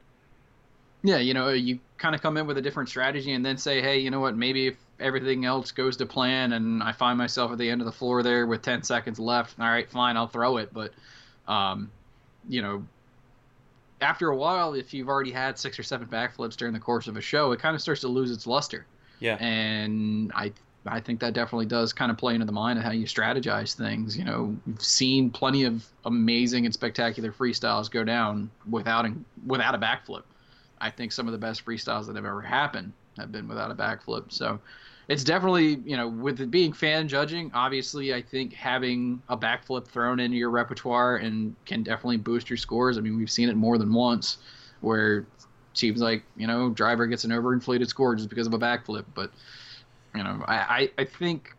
[1.02, 3.80] Yeah, you know, you kind of come in with a different strategy and then say,
[3.80, 7.52] hey, you know what, maybe if everything else goes to plan and I find myself
[7.52, 10.26] at the end of the floor there with 10 seconds left, all right, fine, I'll
[10.26, 10.74] throw it.
[10.74, 10.92] But,
[11.46, 11.90] um,
[12.48, 12.84] you know,
[14.00, 17.16] after a while, if you've already had six or seven backflips during the course of
[17.16, 18.84] a show, it kind of starts to lose its luster.
[19.20, 19.36] Yeah.
[19.36, 20.52] And I
[20.90, 23.74] I think that definitely does kind of play into the mind of how you strategize
[23.74, 24.16] things.
[24.16, 29.06] You know, we've seen plenty of amazing and spectacular freestyles go down without
[29.46, 30.22] without a backflip.
[30.80, 33.74] I think some of the best freestyles that have ever happened have been without a
[33.74, 34.32] backflip.
[34.32, 34.60] So
[35.08, 39.86] it's definitely, you know, with it being fan judging, obviously, I think having a backflip
[39.86, 42.98] thrown into your repertoire and can definitely boost your scores.
[42.98, 44.38] I mean, we've seen it more than once
[44.80, 45.26] where
[45.72, 49.04] seems like, you know, driver gets an overinflated score just because of a backflip.
[49.14, 49.32] But
[50.14, 51.54] you know, I, I think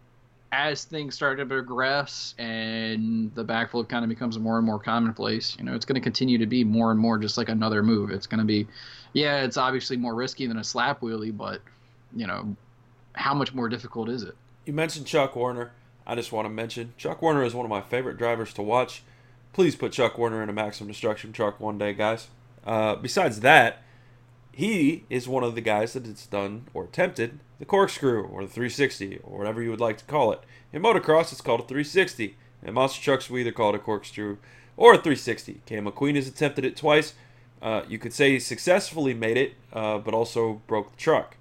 [0.51, 5.55] as things start to progress and the backflip kind of becomes more and more commonplace,
[5.57, 8.09] you know, it's going to continue to be more and more just like another move.
[8.09, 8.67] It's going to be,
[9.13, 11.61] yeah, it's obviously more risky than a slap wheelie, but,
[12.15, 12.55] you know,
[13.13, 14.35] how much more difficult is it?
[14.65, 15.71] You mentioned Chuck Warner.
[16.07, 19.03] I just want to mention Chuck Warner is one of my favorite drivers to watch.
[19.53, 22.27] Please put Chuck Warner in a maximum destruction truck one day, guys.
[22.65, 23.83] Uh, besides that,
[24.51, 28.49] he is one of the guys that has done or attempted the corkscrew or the
[28.49, 30.39] 360 or whatever you would like to call it.
[30.73, 32.37] In motocross, it's called a 360.
[32.63, 34.37] In monster trucks, we either call it a corkscrew
[34.77, 35.61] or a 360.
[35.65, 37.13] Cam McQueen has attempted it twice.
[37.61, 41.35] Uh, you could say he successfully made it, uh, but also broke the truck.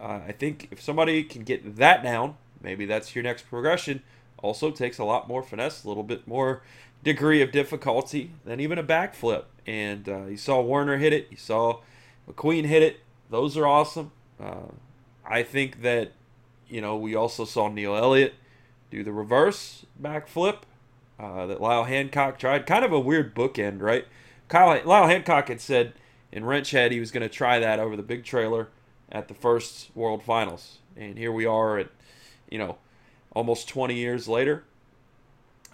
[0.00, 4.02] Uh, I think if somebody can get that down, maybe that's your next progression.
[4.38, 6.62] Also takes a lot more finesse, a little bit more
[7.02, 9.44] degree of difficulty than even a backflip.
[9.66, 11.28] And uh, you saw Warner hit it.
[11.30, 11.80] You saw
[12.28, 13.00] McQueen hit it.
[13.30, 14.12] Those are awesome.
[15.26, 16.12] I think that,
[16.68, 18.34] you know, we also saw Neil Elliott
[18.90, 20.58] do the reverse backflip.
[21.18, 22.66] uh, that Lyle Hancock tried.
[22.66, 24.06] Kind of a weird bookend, right?
[24.48, 25.94] Kyle, Lyle Hancock had said
[26.32, 28.68] in Wrench Head he was going to try that over the big trailer
[29.10, 31.88] at the first World Finals, and here we are at,
[32.50, 32.78] you know,
[33.34, 34.64] almost 20 years later,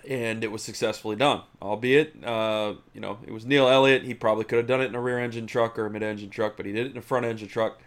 [0.08, 1.42] and it was successfully done.
[1.62, 4.02] Albeit, uh, you know, it was Neil Elliott.
[4.02, 6.66] He probably could have done it in a rear-engine truck or a mid-engine truck, but
[6.66, 7.80] he did it in a front-engine truck.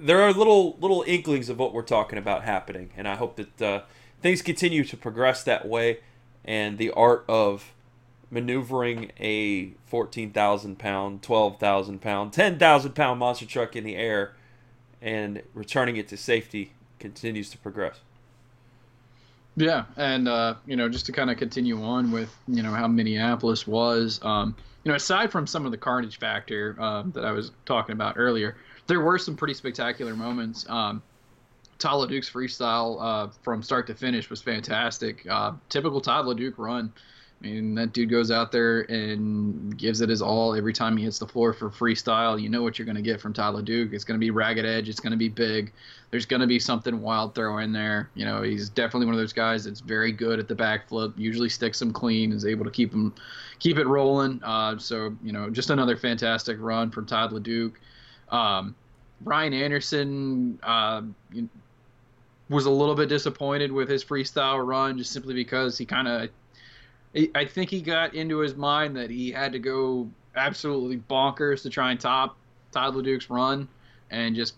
[0.00, 3.62] There are little little inklings of what we're talking about happening, and I hope that
[3.62, 3.82] uh,
[4.20, 6.00] things continue to progress that way,
[6.44, 7.72] and the art of
[8.30, 14.34] maneuvering a 14,000 pound, 12,000 pound, 10,000 pound monster truck in the air
[15.02, 18.00] and returning it to safety continues to progress.
[19.56, 22.88] Yeah, and uh, you know, just to kind of continue on with you know how
[22.88, 27.32] Minneapolis was, um, you know, aside from some of the carnage factor uh, that I
[27.32, 28.56] was talking about earlier,
[28.92, 30.66] there were some pretty spectacular moments.
[30.68, 31.02] Um,
[31.78, 35.26] Todd LeDuc's freestyle uh, from start to finish was fantastic.
[35.26, 36.92] Uh, typical Todd LeDuc run.
[37.40, 41.04] I mean, that dude goes out there and gives it his all every time he
[41.04, 42.38] hits the floor for freestyle.
[42.38, 43.94] You know what you're going to get from Todd LeDuc.
[43.94, 44.90] It's going to be ragged edge.
[44.90, 45.72] It's going to be big.
[46.10, 48.10] There's going to be something wild throw in there.
[48.14, 51.14] You know, he's definitely one of those guys that's very good at the backflip.
[51.16, 52.30] Usually sticks him clean.
[52.30, 53.14] Is able to keep him,
[53.58, 54.38] keep it rolling.
[54.44, 57.72] Uh, so you know, just another fantastic run from Todd LeDuc.
[58.28, 58.74] Um,
[59.24, 61.02] Ryan Anderson uh,
[62.48, 66.28] was a little bit disappointed with his freestyle run, just simply because he kind of
[67.34, 71.70] I think he got into his mind that he had to go absolutely bonkers to
[71.70, 72.36] try and top
[72.72, 73.68] Todd LeDuc's run,
[74.10, 74.54] and just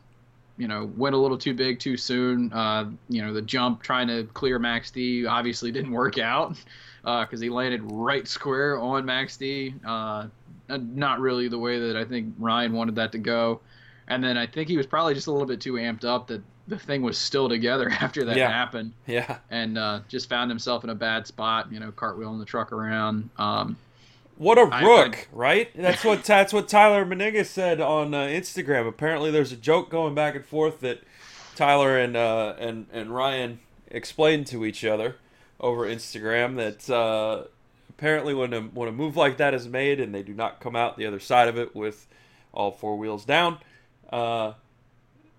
[0.56, 2.52] you know went a little too big too soon.
[2.52, 6.56] Uh, you know the jump trying to clear Max D obviously didn't work out
[7.02, 9.74] because uh, he landed right square on Max D.
[9.84, 10.28] Uh,
[10.68, 13.60] not really the way that I think Ryan wanted that to go.
[14.08, 16.42] And then I think he was probably just a little bit too amped up that
[16.68, 18.48] the thing was still together after that yeah.
[18.48, 18.92] happened.
[19.06, 19.38] Yeah.
[19.50, 23.30] And uh, just found himself in a bad spot, you know, cartwheeling the truck around.
[23.38, 23.76] Um,
[24.36, 25.70] what a rook, I, right?
[25.76, 28.88] That's what that's what Tyler Menninga said on uh, Instagram.
[28.88, 31.02] Apparently, there's a joke going back and forth that
[31.54, 35.16] Tyler and uh, and and Ryan explained to each other
[35.60, 37.44] over Instagram that uh,
[37.88, 40.74] apparently when a when a move like that is made and they do not come
[40.74, 42.08] out the other side of it with
[42.52, 43.58] all four wheels down,
[44.14, 44.54] uh,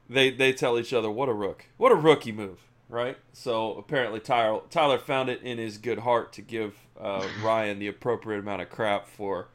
[0.10, 2.60] they they tell each other what a rook, what a rookie move,
[2.90, 3.18] right?
[3.32, 7.88] So apparently Tyler Tyler found it in his good heart to give uh, Ryan the
[7.88, 9.48] appropriate amount of crap for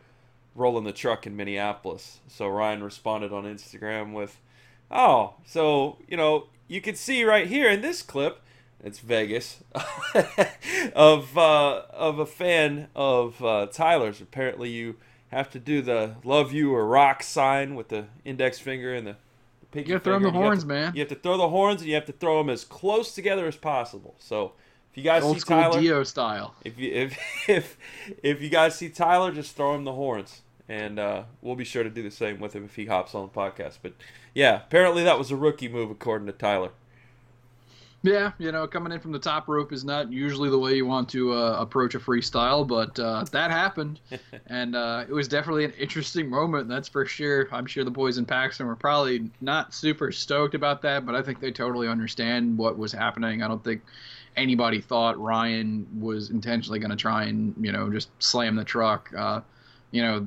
[0.54, 2.20] rolling the truck in Minneapolis.
[2.28, 4.40] So Ryan responded on Instagram with,
[4.90, 8.40] "Oh, so you know you can see right here in this clip."
[8.82, 9.62] It's Vegas
[10.94, 14.22] of uh, of a fan of uh, Tyler's.
[14.22, 14.96] Apparently, you
[15.30, 19.16] have to do the "love you" or "rock" sign with the index finger and the
[19.70, 19.90] pinky.
[19.90, 20.92] You gotta throw the horns, to, man.
[20.94, 23.46] You have to throw the horns, and you have to throw them as close together
[23.46, 24.14] as possible.
[24.18, 24.52] So
[24.90, 26.54] if you guys Old see school Tyler, Dio style.
[26.64, 27.78] If you if if
[28.22, 31.84] if you guys see Tyler, just throw him the horns, and uh, we'll be sure
[31.84, 33.78] to do the same with him if he hops on the podcast.
[33.82, 33.92] But
[34.34, 36.70] yeah, apparently that was a rookie move according to Tyler.
[38.02, 40.86] Yeah, you know, coming in from the top rope is not usually the way you
[40.86, 44.00] want to uh, approach a freestyle, but uh, that happened,
[44.46, 46.66] and uh, it was definitely an interesting moment.
[46.66, 47.48] That's for sure.
[47.52, 51.20] I'm sure the boys in Paxton were probably not super stoked about that, but I
[51.20, 53.42] think they totally understand what was happening.
[53.42, 53.82] I don't think
[54.34, 59.12] anybody thought Ryan was intentionally going to try and you know just slam the truck.
[59.14, 59.42] Uh,
[59.90, 60.26] you know,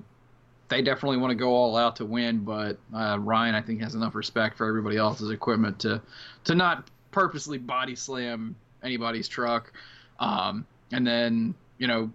[0.67, 3.95] they definitely want to go all out to win, but uh, Ryan I think has
[3.95, 6.03] enough respect for everybody else's equipment to
[6.43, 9.71] to not purposely body slam anybody's truck.
[10.19, 12.12] Um, and then, you know,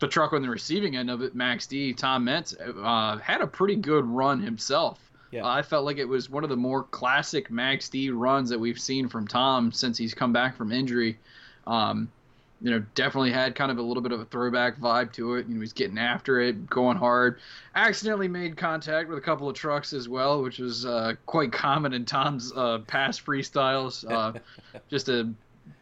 [0.00, 3.46] the truck on the receiving end of it, Max D, Tom Meents, uh, had a
[3.46, 4.98] pretty good run himself.
[5.30, 5.44] Yeah.
[5.44, 8.58] Uh, I felt like it was one of the more classic Max D runs that
[8.58, 11.18] we've seen from Tom since he's come back from injury.
[11.66, 12.10] Um,
[12.60, 15.46] you know, definitely had kind of a little bit of a throwback vibe to it.
[15.46, 17.38] You know, he's getting after it, going hard.
[17.74, 21.92] Accidentally made contact with a couple of trucks as well, which was uh, quite common
[21.92, 24.10] in Tom's uh, past freestyles.
[24.10, 24.38] Uh,
[24.90, 25.32] just a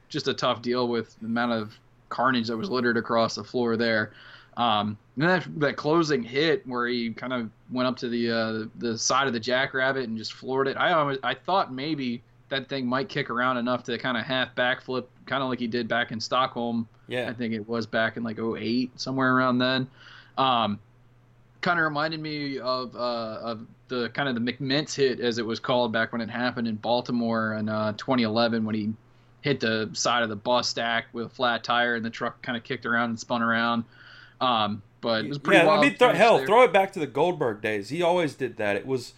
[0.08, 1.74] just a tough deal with the amount of
[2.08, 4.12] carnage that was littered across the floor there.
[4.56, 8.64] Um, and that that closing hit where he kind of went up to the uh,
[8.76, 10.76] the side of the jackrabbit and just floored it.
[10.76, 14.54] I almost, I thought maybe that thing might kick around enough to kind of half
[14.54, 16.88] backflip, kind of like he did back in Stockholm.
[17.08, 17.28] Yeah.
[17.28, 19.88] I think it was back in like 08, somewhere around then.
[20.38, 20.78] Um,
[21.60, 25.46] kind of reminded me of uh, of the kind of the McMints hit, as it
[25.46, 28.92] was called back when it happened in Baltimore in uh, 2011 when he
[29.42, 32.56] hit the side of the bus stack with a flat tire and the truck kind
[32.56, 33.84] of kicked around and spun around.
[34.40, 36.46] Um, but it was pretty yeah, I mean, th- hell, there.
[36.46, 37.88] throw it back to the Goldberg days.
[37.90, 38.76] He always did that.
[38.76, 39.14] It was,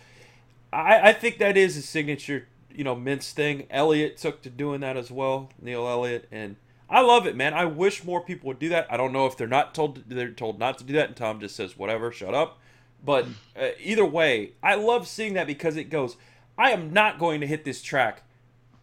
[0.73, 2.47] I, I think that is his signature
[2.79, 3.67] you know Meents thing.
[3.71, 6.57] Elliot took to doing that as well, Neil Elliott, and
[6.89, 7.53] I love it, man.
[7.53, 8.87] I wish more people would do that.
[8.91, 11.41] I don't know if they're not told they're told not to do that, and Tom
[11.41, 12.61] just says whatever, shut up.
[13.05, 13.27] But
[13.61, 16.17] uh, either way, I love seeing that because it goes.
[16.57, 18.23] I am not going to hit this track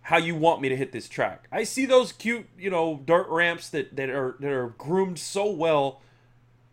[0.06, 1.48] how you want me to hit this track.
[1.52, 5.50] I see those cute, you know, dirt ramps that, that are that are groomed so
[5.50, 6.02] well.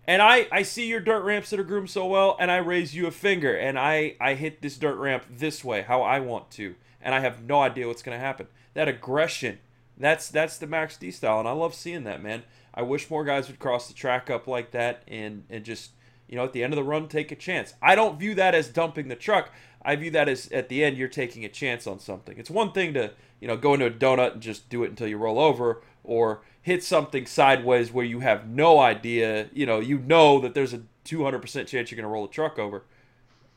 [0.07, 2.95] And I, I see your dirt ramps that are groomed so well, and I raise
[2.95, 6.51] you a finger, and I, I hit this dirt ramp this way, how I want
[6.53, 8.49] to, and I have no idea what's going to happen.
[8.75, 9.61] That aggression,
[9.97, 12.43] that's that's the Max D style, and I love seeing that, man.
[12.75, 15.93] I wish more guys would cross the track up like that, and and just
[16.27, 17.75] you know at the end of the run take a chance.
[17.81, 19.51] I don't view that as dumping the truck.
[19.85, 22.39] I view that as at the end you're taking a chance on something.
[22.39, 25.07] It's one thing to you know go into a donut and just do it until
[25.07, 29.49] you roll over, or hit something sideways where you have no idea.
[29.53, 32.59] You know you know that there's a 200% chance you're going to roll a truck
[32.59, 32.85] over.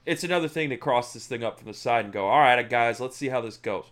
[0.05, 2.69] It's another thing to cross this thing up from the side and go, all right,
[2.69, 3.85] guys, let's see how this goes.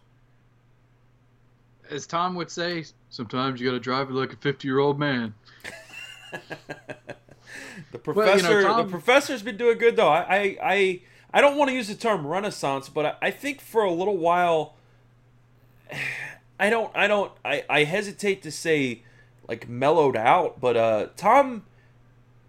[1.89, 4.99] As Tom would say, sometimes you got to drive it like a 50 year old
[4.99, 5.33] man.
[7.91, 8.85] the professor, well, you know, Tom...
[8.85, 10.09] the professor's been doing good though.
[10.09, 11.01] I, I, I
[11.33, 14.75] I don't want to use the term renaissance, but I, think for a little while,
[16.63, 19.03] I don't, I don't, I, I hesitate to say
[19.49, 21.65] like mellowed out, but uh, Tom,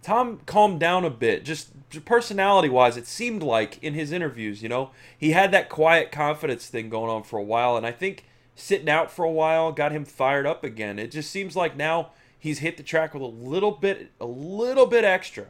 [0.03, 1.73] Tom calmed down a bit, just
[2.05, 2.97] personality wise.
[2.97, 7.11] It seemed like in his interviews, you know, he had that quiet confidence thing going
[7.11, 8.25] on for a while, and I think
[8.55, 11.01] sitting out for a while got him fired up again.
[11.01, 14.87] It just seems like now he's hit the track with a little bit, a little
[14.87, 15.47] bit extra.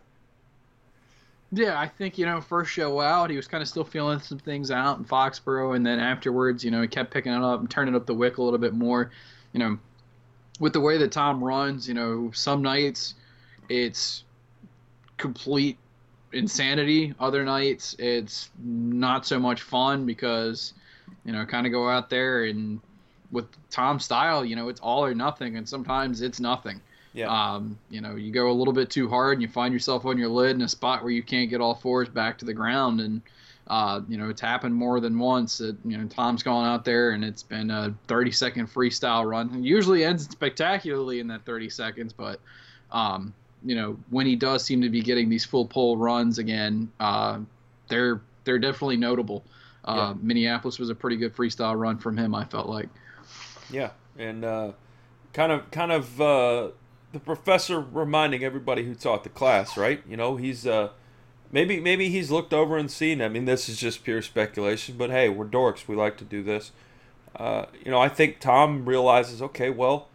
[1.52, 4.38] Yeah, I think you know first show out he was kind of still feeling some
[4.38, 7.70] things out in Foxborough, and then afterwards, you know, he kept picking it up and
[7.70, 9.11] turning up the wick a little bit more.
[9.52, 9.78] You know,
[10.59, 13.14] with the way that Tom runs, you know, some nights
[13.68, 14.24] it's
[15.16, 15.78] complete
[16.33, 17.14] insanity.
[17.20, 20.74] Other nights it's not so much fun because
[21.24, 22.80] you know, kind of go out there and
[23.30, 26.80] with Tom's style, you know, it's all or nothing, and sometimes it's nothing.
[27.14, 27.29] Yeah.
[27.29, 30.18] Um, you know, you go a little bit too hard and you find yourself on
[30.18, 33.00] your lid in a spot where you can't get all fours back to the ground.
[33.00, 33.22] And,
[33.68, 37.12] uh, you know, it's happened more than once that, you know, Tom's gone out there
[37.12, 39.55] and it's been a 30 second freestyle run.
[39.55, 42.40] It usually ends spectacularly in that 30 seconds, but,
[42.90, 43.33] um,
[43.64, 47.38] you know, when he does seem to be getting these full pull runs again, uh,
[47.88, 49.44] they're, they're definitely notable.
[49.85, 50.14] Uh, yeah.
[50.20, 52.88] Minneapolis was a pretty good freestyle run from him, I felt like.
[53.70, 53.90] Yeah.
[54.18, 54.72] And, uh,
[55.33, 56.68] kind of, kind of, uh,
[57.14, 60.03] the professor reminding everybody who taught the class, right?
[60.07, 60.90] You know, he's uh,
[61.53, 63.22] maybe maybe he's looked over and seen.
[63.22, 65.87] I mean, this is just pure speculation, but hey, we're dorks.
[65.88, 66.72] We like to do this.
[67.37, 70.09] Uh, you know, I think Tom realizes, okay, well,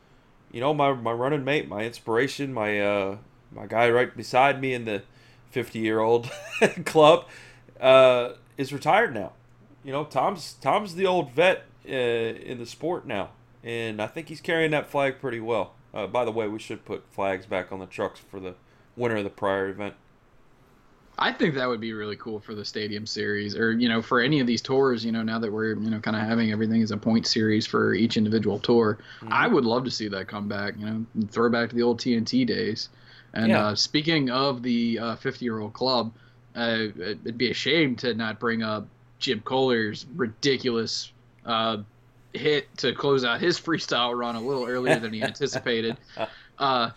[0.51, 3.17] you know, my my running mate, my inspiration, my uh,
[3.51, 5.01] my guy right beside me in the
[5.49, 6.29] fifty year old
[6.85, 7.27] club
[7.79, 9.31] uh, is retired now.
[9.85, 13.29] You know, Tom's Tom's the old vet uh, in the sport now,
[13.63, 15.75] and I think he's carrying that flag pretty well.
[15.93, 18.55] Uh, by the way, we should put flags back on the trucks for the
[18.95, 19.95] winner of the prior event.
[21.21, 24.21] I think that would be really cool for the stadium series, or you know, for
[24.21, 25.03] any of these tours.
[25.03, 27.67] You know, now that we're you know kind of having everything as a point series
[27.67, 29.33] for each individual tour, mm-hmm.
[29.33, 30.75] I would love to see that come back.
[30.77, 32.89] You know, throw back to the old TNT days.
[33.33, 33.67] And yeah.
[33.67, 36.11] uh, speaking of the 50 uh, year old club,
[36.55, 38.87] uh, it'd be a shame to not bring up
[39.19, 41.11] Jim Koehler's ridiculous
[41.45, 41.77] uh,
[42.33, 45.97] hit to close out his freestyle run a little earlier than he anticipated.
[46.59, 46.91] Uh,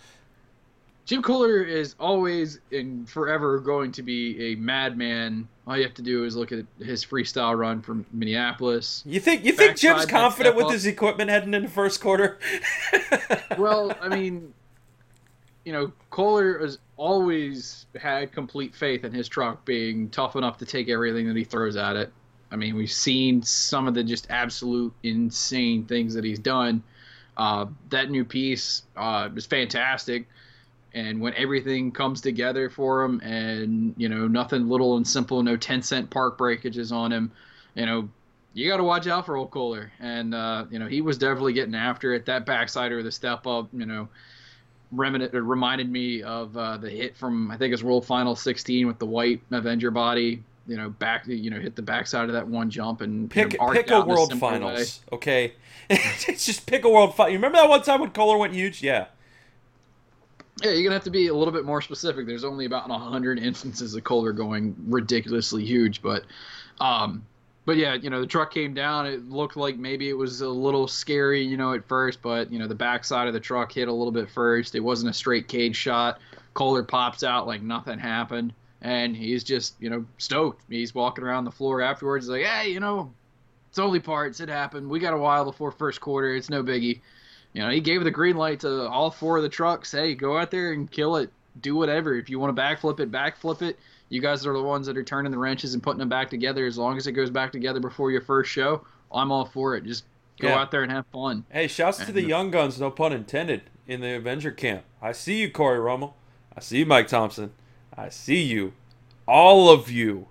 [1.04, 5.48] Jim Koehler is always and forever going to be a madman.
[5.66, 9.02] All you have to do is look at his freestyle run from Minneapolis.
[9.06, 12.38] You think you think Jim's confident with his equipment heading into first quarter?
[13.58, 14.52] well, I mean,
[15.64, 20.66] you know, Koehler has always had complete faith in his truck being tough enough to
[20.66, 22.12] take everything that he throws at it.
[22.52, 26.82] I mean, we've seen some of the just absolute insane things that he's done.
[27.36, 30.28] Uh, that new piece uh, is fantastic.
[30.94, 35.56] And when everything comes together for him, and you know nothing little and simple, no
[35.56, 37.32] ten cent park breakages on him,
[37.74, 38.10] you know
[38.52, 39.88] you got to watch out for old Koehler.
[39.98, 42.26] And uh, you know he was definitely getting after it.
[42.26, 44.10] That backside or the step up, you know,
[44.90, 48.98] reminded reminded me of uh, the hit from I think it's World Final 16 with
[48.98, 52.70] the white Avenger body you know back you know hit the backside of that one
[52.70, 55.16] jump and pick you know, pick a world finals way.
[55.16, 55.52] okay?
[55.90, 58.82] It's just pick a world final you remember that one time when Koehler went huge?
[58.82, 59.06] Yeah.
[60.62, 62.26] Yeah you're gonna have to be a little bit more specific.
[62.26, 66.24] There's only about 100 instances of Koehler going ridiculously huge but
[66.80, 67.24] um
[67.64, 69.06] but yeah you know the truck came down.
[69.06, 72.58] It looked like maybe it was a little scary you know at first but you
[72.58, 74.74] know the backside of the truck hit a little bit first.
[74.74, 76.20] It wasn't a straight cage shot.
[76.54, 78.52] Koehler pops out like nothing happened
[78.82, 80.62] and he's just you know stoked.
[80.68, 83.10] He's walking around the floor afterwards, like, hey, you know,
[83.70, 84.40] it's only parts.
[84.40, 84.88] It happened.
[84.90, 86.34] We got a while before first quarter.
[86.34, 87.00] It's no biggie.
[87.54, 89.90] you know, he gave the green light to all four of the trucks.
[89.92, 91.30] Hey, go out there and kill it.
[91.60, 92.14] Do whatever.
[92.14, 93.78] If you want to backflip it, backflip it.
[94.08, 96.66] You guys are the ones that are turning the wrenches and putting them back together.
[96.66, 99.84] As long as it goes back together before your first show, I'm all for it.
[99.84, 100.04] Just
[100.40, 100.58] go Yeah.
[100.60, 101.44] out there and have fun.
[101.50, 104.84] Hey, shouts to the young guns, no pun intended, in the Avenger camp.
[105.02, 106.16] I see you, Cory Rummell.
[106.56, 107.52] I see you, Mike Thompson.
[107.96, 108.72] I see you,
[109.26, 110.28] all of you,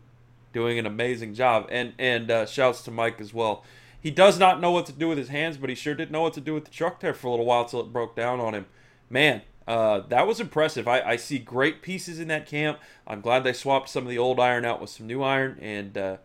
[0.54, 1.68] doing an amazing job.
[1.70, 3.64] And and uh, shouts to Mike as well.
[4.00, 6.24] He does not know what to do with his hands, but he sure did know
[6.24, 8.40] what to do with the truck there for a little while till it broke down
[8.40, 8.66] on him.
[9.12, 10.88] Man, uh, that was impressive.
[10.88, 12.80] I, I see great pieces in that camp.
[13.06, 15.98] I'm glad they swapped some of the old iron out with some new iron, and
[15.98, 16.18] uh,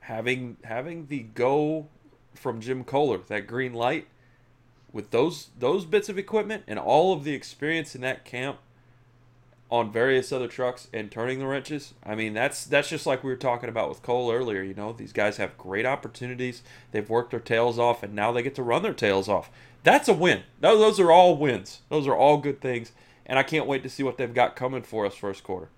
[0.00, 1.86] having having the go
[2.34, 4.08] from Jim Koehler, that green light,
[4.92, 8.58] with those those bits of equipment and all of the experience in that camp
[9.72, 11.94] on various other trucks and turning the wrenches.
[12.04, 14.62] I mean, that's that's just like we were talking about with Cole earlier.
[14.62, 16.62] You know, these guys have great opportunities.
[16.90, 19.50] They've worked their tails off, and now they get to run their tails off.
[19.82, 20.42] That's a win.
[20.60, 21.80] Those those are all wins.
[21.88, 22.92] Those are all good things,
[23.24, 25.70] and I can't wait to see what they've got coming for us first quarter.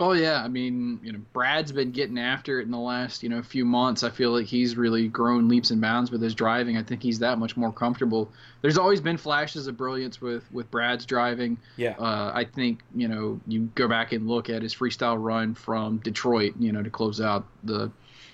[0.00, 3.28] Oh yeah, I mean, you know, Brad's been getting after it in the last, you
[3.28, 4.02] know, few months.
[4.02, 6.76] I feel like he's really grown leaps and bounds with his driving.
[6.76, 8.28] I think he's that much more comfortable.
[8.60, 11.58] There's always been flashes of brilliance with with Brad's driving.
[11.76, 11.94] Yeah.
[11.96, 15.98] Uh, I think you know you go back and look at his freestyle run from
[15.98, 17.90] Detroit, you know, to close out the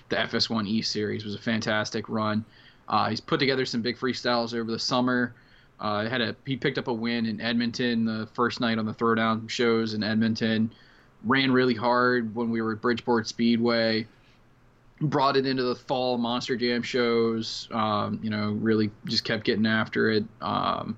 [0.09, 2.43] the FS1 E series was a fantastic run.
[2.89, 5.33] Uh, he's put together some big freestyles over the summer.
[5.79, 8.93] Uh, had a he picked up a win in Edmonton the first night on the
[8.93, 10.71] throwdown shows in Edmonton.
[11.23, 14.07] Ran really hard when we were at Bridgeport Speedway.
[14.99, 17.67] Brought it into the fall Monster Jam shows.
[17.71, 20.25] Um, you know, really just kept getting after it.
[20.41, 20.97] Um,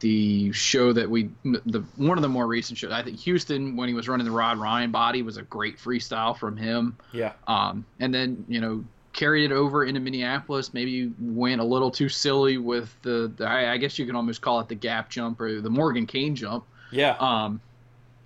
[0.00, 3.86] the show that we the one of the more recent shows I think Houston when
[3.86, 6.96] he was running the Rod Ryan body was a great freestyle from him.
[7.12, 7.32] Yeah.
[7.46, 10.72] Um, and then you know carried it over into Minneapolis.
[10.72, 14.40] Maybe went a little too silly with the, the I, I guess you can almost
[14.40, 16.64] call it the gap jump or the Morgan Kane jump.
[16.90, 17.16] Yeah.
[17.20, 17.60] Um,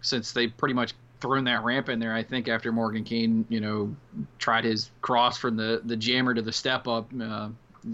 [0.00, 0.92] since they pretty much
[1.24, 3.96] thrown that ramp in there, I think after Morgan Kane, you know,
[4.38, 7.48] tried his cross from the the jammer to the step up uh,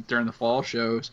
[0.08, 1.12] during the fall shows.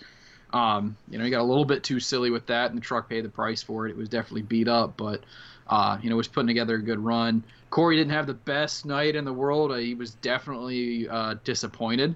[0.52, 3.08] Um, you know, he got a little bit too silly with that, and the truck
[3.08, 3.92] paid the price for it.
[3.92, 5.22] It was definitely beat up, but
[5.68, 7.44] uh, you know, was putting together a good run.
[7.70, 9.72] Cory didn't have the best night in the world.
[9.72, 12.16] Uh, he was definitely uh, disappointed,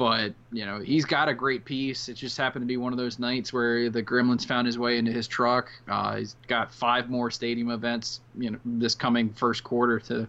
[0.00, 2.08] but you know, he's got a great piece.
[2.08, 4.96] It just happened to be one of those nights where the Gremlins found his way
[4.96, 5.70] into his truck.
[5.88, 10.26] Uh, he's got five more stadium events, you know, this coming first quarter to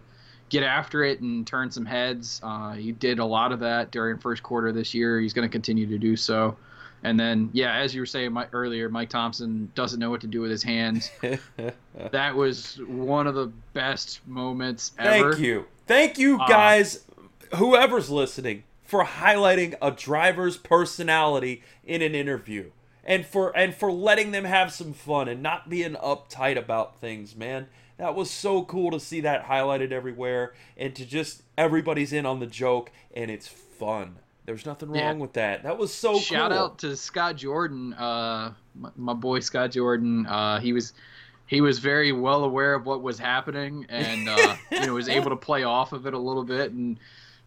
[0.50, 2.38] get after it and turn some heads.
[2.42, 5.18] Uh, he did a lot of that during first quarter this year.
[5.18, 6.54] He's going to continue to do so.
[7.02, 10.26] And then, yeah, as you were saying Mike, earlier, Mike Thompson doesn't know what to
[10.26, 11.10] do with his hands.
[12.12, 15.32] that was one of the best moments ever.
[15.32, 15.64] Thank you.
[15.86, 17.04] Thank you, Uh, guys,
[17.56, 22.70] whoever's listening, for highlighting a driver's personality in an interview.
[23.02, 27.34] And for and for letting them have some fun and not being uptight about things,
[27.34, 27.68] man.
[27.96, 32.38] That was so cool to see that highlighted everywhere and to just everybody's in on
[32.40, 34.16] the joke and it's fun.
[34.44, 35.12] There's nothing wrong Yeah.
[35.14, 35.62] with that.
[35.62, 36.60] That was so Shout cool.
[36.60, 40.26] out to Scott Jordan, uh, my, my boy Scott Jordan.
[40.26, 40.92] Uh, he was
[41.46, 45.30] he was very well aware of what was happening, and uh, you know was able
[45.30, 46.98] to play off of it a little bit, and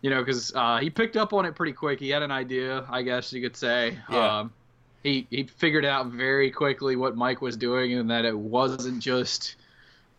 [0.05, 1.99] you know because uh, he picked up on it pretty quick.
[1.99, 3.97] He had an idea, I guess you could say.
[4.07, 4.39] Yeah.
[4.41, 4.53] Um,
[5.01, 9.55] he he figured out very quickly what Mike was doing, and that it wasn't just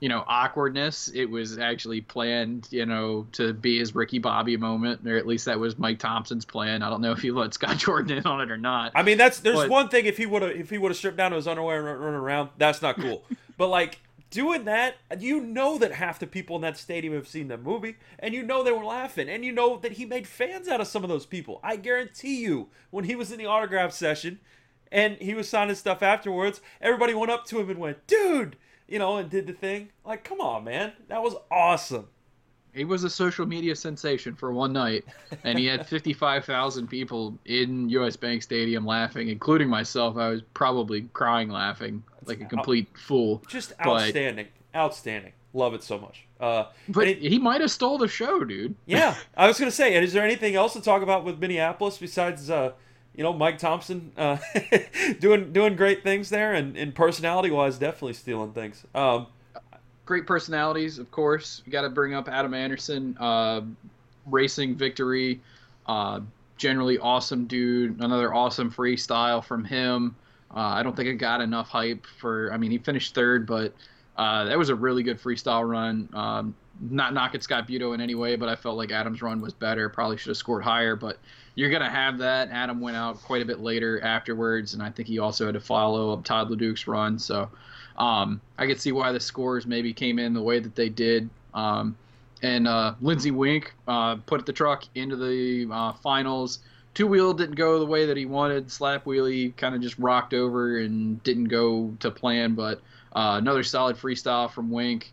[0.00, 5.00] you know awkwardness it was actually planned you know to be his ricky bobby moment
[5.08, 7.78] or at least that was mike thompson's plan i don't know if he let scott
[7.78, 10.26] jordan in on it or not I mean, that's there's But- one thing if he
[10.26, 12.50] would have if he would have stripped down to his underwear and run, run around,
[12.58, 13.24] that's not cool.
[13.56, 13.98] but like
[14.30, 17.96] doing that, you know that half the people in that stadium have seen the movie,
[18.18, 20.86] and you know they were laughing, and you know that he made fans out of
[20.86, 21.60] some of those people.
[21.62, 24.40] I guarantee you, when he was in the autograph session,
[24.90, 28.56] and he was signing stuff afterwards, everybody went up to him and went, "Dude,"
[28.86, 29.90] you know, and did the thing.
[30.04, 32.08] Like, come on, man, that was awesome.
[32.76, 35.04] He was a social media sensation for one night
[35.44, 41.02] and he had 55,000 people in US Bank Stadium laughing including myself I was probably
[41.12, 45.32] crying laughing like a complete fool Just But- outstanding, outstanding.
[45.52, 46.26] Love it so much.
[46.38, 49.94] Uh, but it- he might have stole the show dude Yeah, I was gonna say,
[49.94, 52.72] and is there anything else to talk about with Minneapolis besides, uh,
[53.14, 54.36] you know, Mike Thompson uh,
[55.20, 58.84] doing doing great things there, and, and personality wise, definitely stealing things.
[58.94, 59.28] Um,
[60.06, 61.62] great personalities, of course.
[61.66, 63.62] You got to bring up Adam Anderson, uh,
[64.24, 65.40] racing victory,
[65.86, 66.20] uh,
[66.56, 68.00] generally awesome dude.
[68.00, 70.16] Another awesome freestyle from him.
[70.54, 72.50] Uh, I don't think it got enough hype for.
[72.52, 73.74] I mean, he finished third, but
[74.16, 76.08] uh, that was a really good freestyle run.
[76.14, 76.54] Um,
[76.90, 79.88] not knocking Scott Buetow in any way, but I felt like Adam's run was better.
[79.88, 81.18] Probably should have scored higher, but
[81.54, 82.50] you're gonna have that.
[82.50, 85.60] Adam went out quite a bit later afterwards, and I think he also had to
[85.60, 87.18] follow up Todd LeDuc's run.
[87.18, 87.50] So
[87.98, 91.28] um, I could see why the scores maybe came in the way that they did.
[91.54, 91.96] Um,
[92.42, 96.60] and uh, Lindsey Weenk uh, put the truck into the uh, finals.
[96.94, 98.70] Two wheel didn't go the way that he wanted.
[98.70, 102.80] Slap wheelie kind of just rocked over and didn't go to plan, but
[103.14, 105.04] uh, another solid freestyle from Weenk.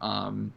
[0.00, 0.52] Um,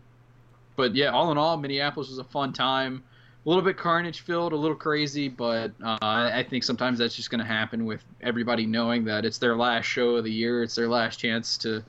[0.76, 3.04] but yeah, all in all, Minneapolis was a fun time.
[3.46, 7.30] A little bit carnage filled, a little crazy, but uh, I think sometimes that's just
[7.30, 10.64] going to happen with everybody knowing that it's their last show of the year.
[10.64, 11.84] It's their last chance to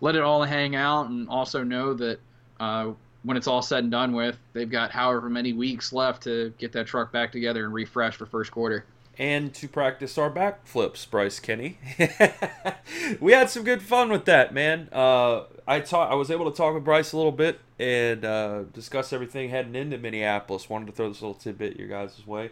[0.00, 2.18] let it all hang out, and also know that
[2.58, 2.90] uh,
[3.22, 6.72] when it's all said and done with, they've got however many weeks left to get
[6.72, 8.84] that truck back together and refresh for first quarter
[9.18, 11.78] and to practice our backflips, Bryce Kenny.
[13.20, 14.88] we had some good fun with that, man.
[14.92, 18.62] Uh, I talk, I was able to talk with Bryce a little bit and uh,
[18.72, 20.68] discuss everything heading into Minneapolis.
[20.68, 22.50] Wanted to throw this little tidbit your guys' way.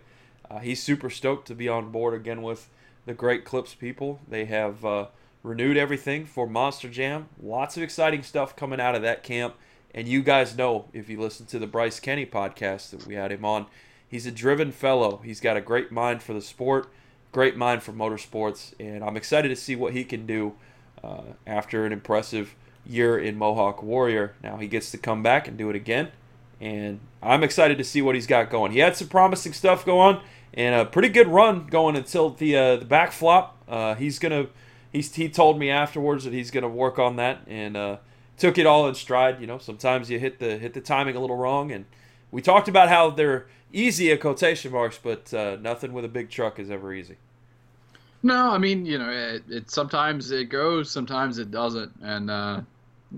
[0.50, 2.68] Uh, he's super stoked to be on board again with
[3.06, 4.20] the Great Clips people.
[4.28, 5.06] They have uh,
[5.42, 7.28] renewed everything for Monster Jam.
[7.42, 9.54] Lots of exciting stuff coming out of that camp.
[9.94, 13.30] And you guys know if you listen to the Bryce Kenny podcast that we had
[13.32, 13.66] him on
[14.14, 15.20] He's a driven fellow.
[15.24, 16.88] He's got a great mind for the sport,
[17.32, 20.54] great mind for motorsports, and I'm excited to see what he can do
[21.02, 22.54] uh, after an impressive
[22.86, 24.34] year in Mohawk Warrior.
[24.42, 26.08] Now he gets to come back and do it again,
[26.60, 28.72] and I'm excited to see what he's got going.
[28.72, 30.20] He had some promising stuff going
[30.54, 33.56] and a pretty good run going until the uh, the back flop.
[33.68, 34.46] Uh, he's gonna
[34.92, 37.96] he's he told me afterwards that he's gonna work on that and uh,
[38.38, 39.40] took it all in stride.
[39.40, 41.84] You know, sometimes you hit the hit the timing a little wrong, and
[42.30, 46.30] we talked about how they're easy a quotation marks, but uh, nothing with a big
[46.30, 47.16] truck is ever easy.
[48.22, 52.60] No, I mean, you know, it, it sometimes it goes, sometimes it doesn't, and uh,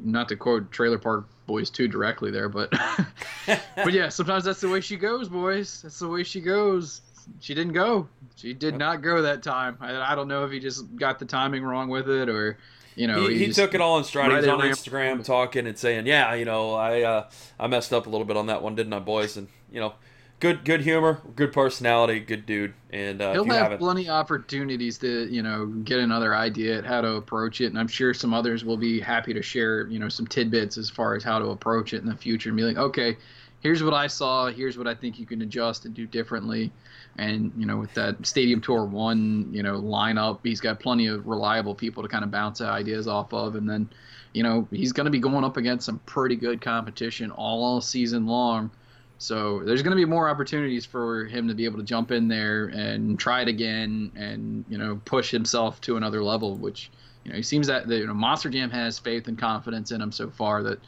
[0.04, 2.70] not to quote Trailer Park Boys too directly there, but
[3.46, 5.82] but yeah, sometimes that's the way she goes, boys.
[5.82, 7.02] That's the way she goes.
[7.40, 8.08] She didn't go.
[8.36, 9.76] She did not go that time.
[9.80, 12.58] I, I don't know if he just got the timing wrong with it or
[12.96, 14.32] you know, he, he took it all in stride.
[14.32, 17.28] Right he was on Instagram talking and saying, "Yeah, you know, I uh,
[17.60, 19.94] I messed up a little bit on that one, didn't I, boys?" And you know,
[20.40, 25.32] good good humor, good personality, good dude, and uh, he'll have plenty of opportunities to
[25.32, 28.64] you know get another idea at how to approach it, and I'm sure some others
[28.64, 31.94] will be happy to share you know some tidbits as far as how to approach
[31.94, 33.16] it in the future and be like, okay,
[33.60, 36.70] here's what I saw, here's what I think you can adjust and do differently,
[37.16, 41.26] and you know with that Stadium Tour one you know lineup, he's got plenty of
[41.26, 43.88] reliable people to kind of bounce ideas off of, and then
[44.34, 48.26] you know he's going to be going up against some pretty good competition all season
[48.26, 48.70] long
[49.18, 52.28] so there's going to be more opportunities for him to be able to jump in
[52.28, 56.54] there and try it again, and you know push himself to another level.
[56.54, 56.90] Which
[57.24, 60.02] you know he seems that the, you know Monster Jam has faith and confidence in
[60.02, 60.80] him so far that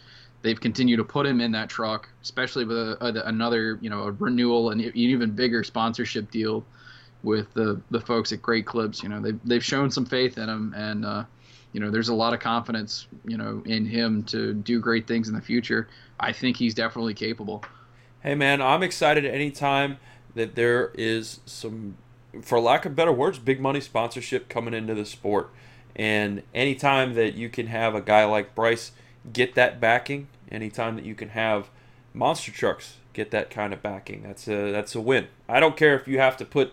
[0.42, 4.02] they've continued to put him in that truck, especially with a, a, another you know
[4.02, 6.66] a renewal and an even bigger sponsorship deal
[7.22, 9.02] with the the folks at Great Clips.
[9.02, 11.04] You know they've they've shown some faith in him and.
[11.04, 11.24] Uh,
[11.70, 15.28] you know, there's a lot of confidence, you know, in him to do great things
[15.28, 15.86] in the future.
[16.18, 17.62] I think he's definitely capable
[18.22, 19.98] hey man, I'm excited anytime
[20.34, 21.96] that there is some,
[22.42, 25.50] for lack of better words, big money sponsorship coming into the sport.
[25.94, 28.92] And anytime that you can have a guy like Bryce
[29.32, 31.68] get that backing, anytime that you can have
[32.14, 35.26] monster trucks get that kind of backing, that's a that's a win.
[35.48, 36.72] I don't care if you have to put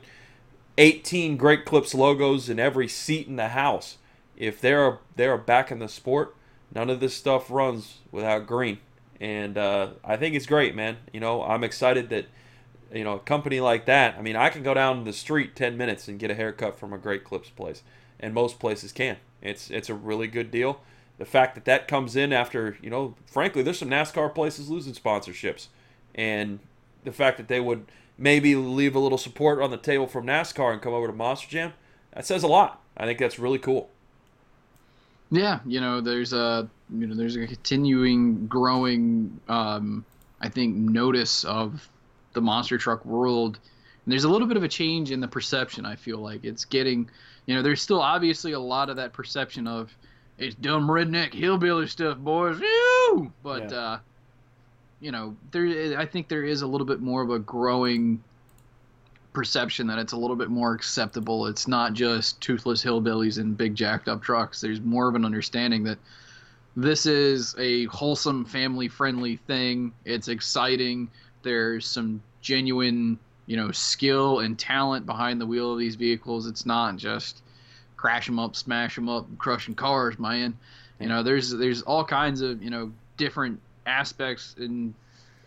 [0.78, 3.98] 18 Great Clips logos in every seat in the house.
[4.38, 6.36] If they're they're back in the sport,
[6.74, 8.78] none of this stuff runs without green
[9.20, 10.98] and uh, I think it's great, man.
[11.14, 12.26] You know, I'm excited that
[12.94, 14.16] you know a company like that.
[14.18, 16.94] I mean, I can go down the street ten minutes and get a haircut from
[16.94, 17.84] a Great Clips place,
[18.20, 19.18] and most places can.
[19.42, 20.82] It's it's a really good deal.
[21.18, 24.94] The fact that that comes in after you know, frankly, there's some NASCAR places losing
[24.94, 25.68] sponsorships,
[26.14, 26.60] and
[27.04, 27.86] the fact that they would
[28.18, 31.50] maybe leave a little support on the table from NASCAR and come over to Monster
[31.50, 31.74] Jam,
[32.14, 32.82] that says a lot.
[32.98, 33.90] I think that's really cool.
[35.32, 40.06] Yeah, you know, there's a you know there's a continuing growing um,
[40.40, 41.90] I think notice of
[42.34, 43.60] the monster truck world.
[44.06, 45.86] And there's a little bit of a change in the perception.
[45.86, 47.10] I feel like it's getting,
[47.48, 49.96] you know, there's still obviously a lot of that perception of
[50.38, 52.60] it's dumb redneck hillbilly stuff, boys.
[52.60, 53.32] Ew!
[53.42, 53.78] But yeah.
[53.78, 54.00] uh,
[55.00, 58.24] you know, there I think there is a little bit more of a growing
[59.36, 61.46] perception that it's a little bit more acceptable.
[61.46, 64.62] It's not just toothless hillbillies and big jacked up trucks.
[64.62, 66.00] There's more of an understanding that
[66.76, 69.94] this is a wholesome, family friendly thing.
[70.06, 71.10] It's exciting.
[71.44, 76.48] There's some genuine, you know, skill and talent behind the wheel of these vehicles.
[76.48, 77.44] It's not just
[77.96, 80.58] crash them up, smash them up, crushing cars, man.
[81.00, 84.94] You know, there's there's all kinds of you know different aspects in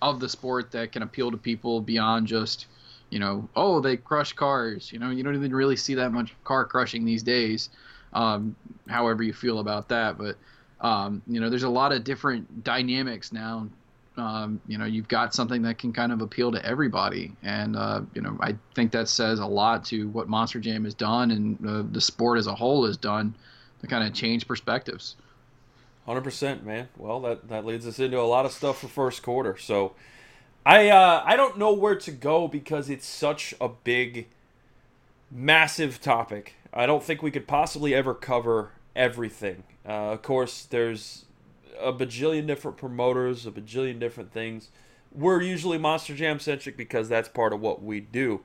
[0.01, 2.67] of the sport that can appeal to people beyond just
[3.11, 4.93] you know oh they crush cars.
[4.93, 7.71] You know, you don't even really see that much car crushing these days.
[8.13, 8.57] Um,
[8.89, 10.37] however you feel about that, but
[10.81, 13.69] um, you know, there's a lot of different dynamics now
[14.19, 18.03] um, you know you've got something that can kind of appeal to everybody and uh,
[18.15, 21.67] you know i think that says a lot to what monster jam has done and
[21.67, 23.35] uh, the sport as a whole has done
[23.81, 25.17] to kind of change perspectives
[26.07, 29.57] 100% man well that, that leads us into a lot of stuff for first quarter
[29.57, 29.93] so
[30.67, 34.29] i uh, i don't know where to go because it's such a big
[35.31, 41.25] massive topic i don't think we could possibly ever cover everything uh, of course there's
[41.81, 44.71] a bajillion different promoters, a bajillion different things.
[45.13, 48.41] We're usually Monster Jam centric because that's part of what we do.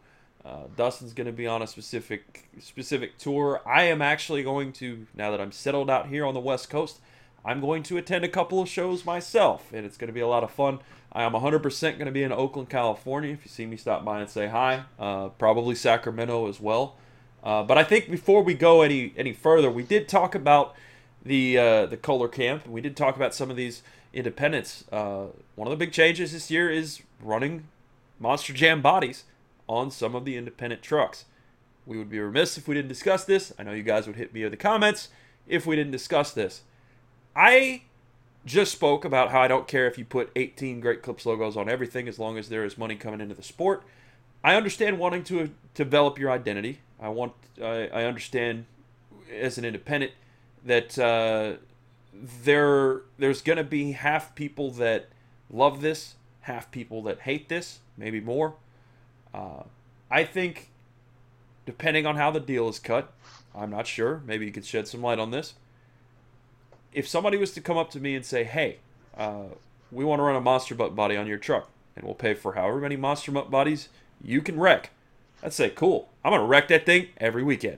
[0.45, 3.61] Uh, Dustin's going to be on a specific specific tour.
[3.66, 6.99] I am actually going to now that I'm settled out here on the West Coast.
[7.45, 10.28] I'm going to attend a couple of shows myself, and it's going to be a
[10.28, 10.80] lot of fun.
[11.14, 13.32] I am 100% going to be in Oakland, California.
[13.32, 16.95] If you see me stop by and say hi, uh, probably Sacramento as well.
[17.43, 20.76] Uh, but I think before we go any any further, we did talk about
[21.24, 22.68] the uh, the Koehler camp.
[22.68, 23.84] We did talk about some of these
[24.14, 24.86] independents.
[24.91, 27.68] Uh, one of the big changes this year is running
[28.20, 29.26] Monster Jam bodies
[29.68, 31.26] on some of the independent trucks.
[31.86, 33.53] We would be remiss if we didn't discuss this.
[33.59, 35.09] I know you guys would hit me in the comments
[35.47, 36.61] if we didn't discuss this.
[37.36, 37.84] I
[38.45, 41.69] just spoke about how I don't care if you put 18 Great Clips logos on
[41.69, 43.83] everything as long as there is money coming into the sport.
[44.43, 46.79] I understand wanting to develop your identity.
[46.99, 48.65] I want I, I understand
[49.31, 50.11] as an independent
[50.65, 51.53] that uh,
[52.13, 55.09] there there's going to be half people that
[55.49, 58.55] love this, half people that hate this, maybe more.
[59.33, 59.63] Uh,
[60.11, 60.69] I think,
[61.65, 63.13] depending on how the deal is cut,
[63.55, 64.21] I'm not sure.
[64.25, 65.53] Maybe you could shed some light on this.
[66.93, 68.77] If somebody was to come up to me and say, "Hey,
[69.17, 69.45] uh,
[69.91, 72.53] we want to run a monster butt body on your truck, and we'll pay for
[72.53, 73.89] however many monster butt bodies
[74.21, 74.91] you can wreck,"
[75.43, 76.09] I'd say, cool.
[76.23, 77.77] I'm gonna wreck that thing every weekend.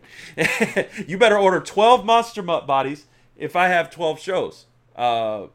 [1.07, 3.05] you better order 12 Monster butt bodies
[3.35, 4.65] if I have 12 shows.
[4.95, 5.47] Uh,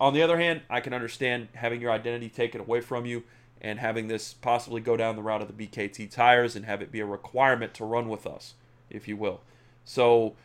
[0.00, 3.24] on the other hand, I can understand having your identity taken away from you
[3.60, 6.90] and having this possibly go down the route of the BKT tires and have it
[6.90, 8.54] be a requirement to run with us,
[8.88, 9.40] if you will.
[9.84, 10.36] So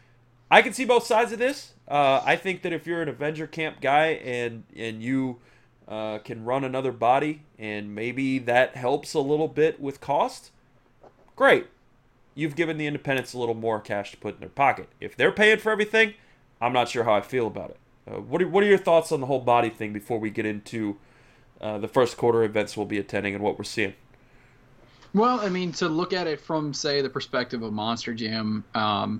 [0.53, 1.73] I can see both sides of this.
[1.87, 5.39] Uh, I think that if you're an Avenger Camp guy and and you
[5.87, 10.51] uh, can run another body and maybe that helps a little bit with cost,
[11.35, 11.65] great.
[12.35, 14.89] You've given the independents a little more cash to put in their pocket.
[14.99, 16.13] If they're paying for everything,
[16.61, 17.77] I'm not sure how I feel about it.
[18.07, 20.45] Uh, what, are, what are your thoughts on the whole body thing before we get
[20.45, 20.97] into
[21.61, 23.95] uh, the first quarter events we'll be attending and what we're seeing?
[25.15, 29.19] Well, I mean, to look at it from, say, the perspective of Monster Jam, um,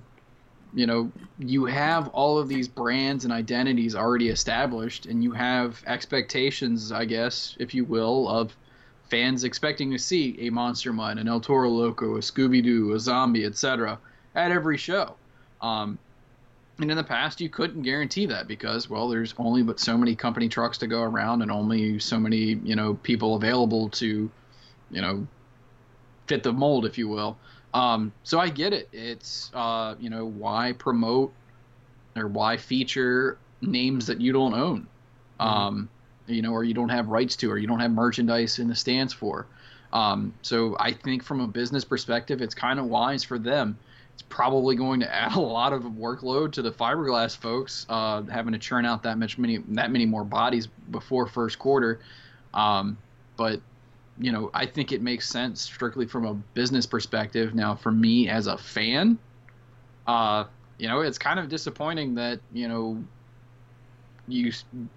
[0.74, 5.82] you know, you have all of these brands and identities already established, and you have
[5.86, 8.56] expectations, I guess, if you will, of
[9.08, 12.98] fans expecting to see a Monster Mutt, an El Toro Loco, a Scooby Doo, a
[12.98, 13.98] zombie, etc.,
[14.34, 15.14] at every show.
[15.62, 15.98] Um,
[16.80, 20.16] and in the past, you couldn't guarantee that because, well, there's only but so many
[20.16, 24.28] company trucks to go around, and only so many, you know, people available to,
[24.90, 25.26] you know,
[26.26, 27.38] fit the mold, if you will.
[27.74, 28.88] Um, so I get it.
[28.92, 31.32] It's, uh, you know, why promote
[32.16, 34.86] or why feature names that you don't own?
[35.40, 35.42] Mm-hmm.
[35.42, 35.88] Um,
[36.26, 38.74] you know, or you don't have rights to, or you don't have merchandise in the
[38.74, 39.46] stands for.
[39.92, 43.76] Um, so I think from a business perspective, it's kind of wise for them.
[44.14, 48.52] It's probably going to add a lot of workload to the fiberglass folks, uh, having
[48.52, 52.00] to churn out that much many that many more bodies before first quarter.
[52.54, 52.96] Um,
[53.36, 53.60] but
[54.18, 57.54] you know, I think it makes sense strictly from a business perspective.
[57.54, 59.18] Now, for me as a fan,
[60.06, 60.44] uh,
[60.78, 63.02] you know, it's kind of disappointing that you know
[64.26, 64.52] you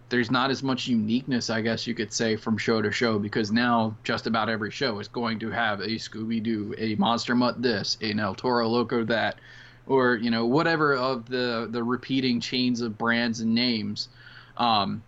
[0.10, 3.52] there's not as much uniqueness, I guess you could say, from show to show because
[3.52, 7.62] now just about every show is going to have a Scooby Doo, a Monster Mutt
[7.62, 9.40] this, an El Toro Loco that,
[9.88, 14.10] or you know whatever of the the repeating chains of brands and names.
[14.58, 15.04] Um,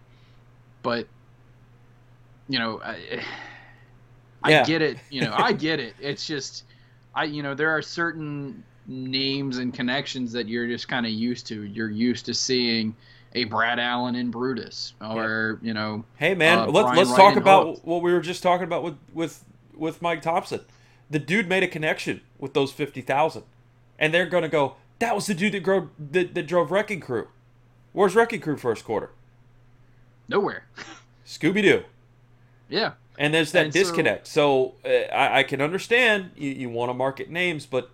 [0.84, 1.08] but
[2.48, 3.24] you know, I,
[4.44, 4.66] I yeah.
[4.66, 4.98] get it.
[5.10, 5.96] You know, I get it.
[6.00, 6.64] It's just,
[7.16, 11.48] I you know, there are certain names and connections that you're just kind of used
[11.48, 11.64] to.
[11.64, 12.96] You're used to seeing
[13.34, 15.68] a Brad Allen in Brutus, or yeah.
[15.68, 16.04] you know.
[16.18, 18.98] Hey man, uh, let's let's Wright talk about what we were just talking about with
[19.14, 19.44] with
[19.76, 20.62] with Mike Thompson.
[21.10, 23.44] The dude made a connection with those fifty thousand,
[23.98, 24.76] and they're gonna go.
[25.00, 27.28] That was the dude that drove that, that drove Wrecking Crew.
[27.94, 29.12] Where's Wrecking Crew first quarter?
[30.28, 30.66] Nowhere.
[31.26, 31.84] Scooby Doo.
[32.70, 32.94] Yeah.
[33.20, 34.28] And there's that and disconnect.
[34.28, 37.92] So, so uh, I, I, can understand you, you want to market names, but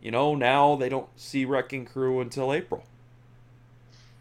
[0.00, 2.84] you know now they don't see Wrecking Crew until April.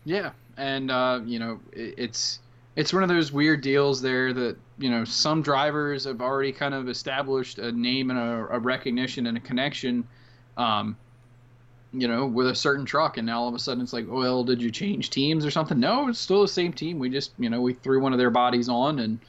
[0.06, 2.40] Yeah, and uh, you know it, it's
[2.76, 6.74] it's one of those weird deals there that you know some drivers have already kind
[6.74, 10.08] of established a name and a, a recognition and a connection.
[10.58, 10.98] Um,
[11.92, 14.44] you know, with a certain truck, and now all of a sudden it's like, well,
[14.44, 15.80] did you change teams or something?
[15.80, 17.00] No, it's still the same team.
[17.00, 19.20] We just, you know, we threw one of their bodies on, and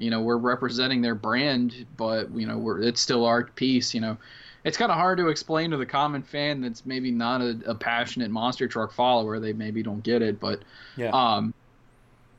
[0.00, 3.92] you know, we're representing their brand, but you know, we're it's still our piece.
[3.92, 4.16] You know,
[4.64, 7.74] it's kind of hard to explain to the common fan that's maybe not a, a,
[7.74, 9.38] passionate monster truck follower.
[9.38, 10.62] They maybe don't get it, but
[10.96, 11.10] yeah.
[11.10, 11.52] um,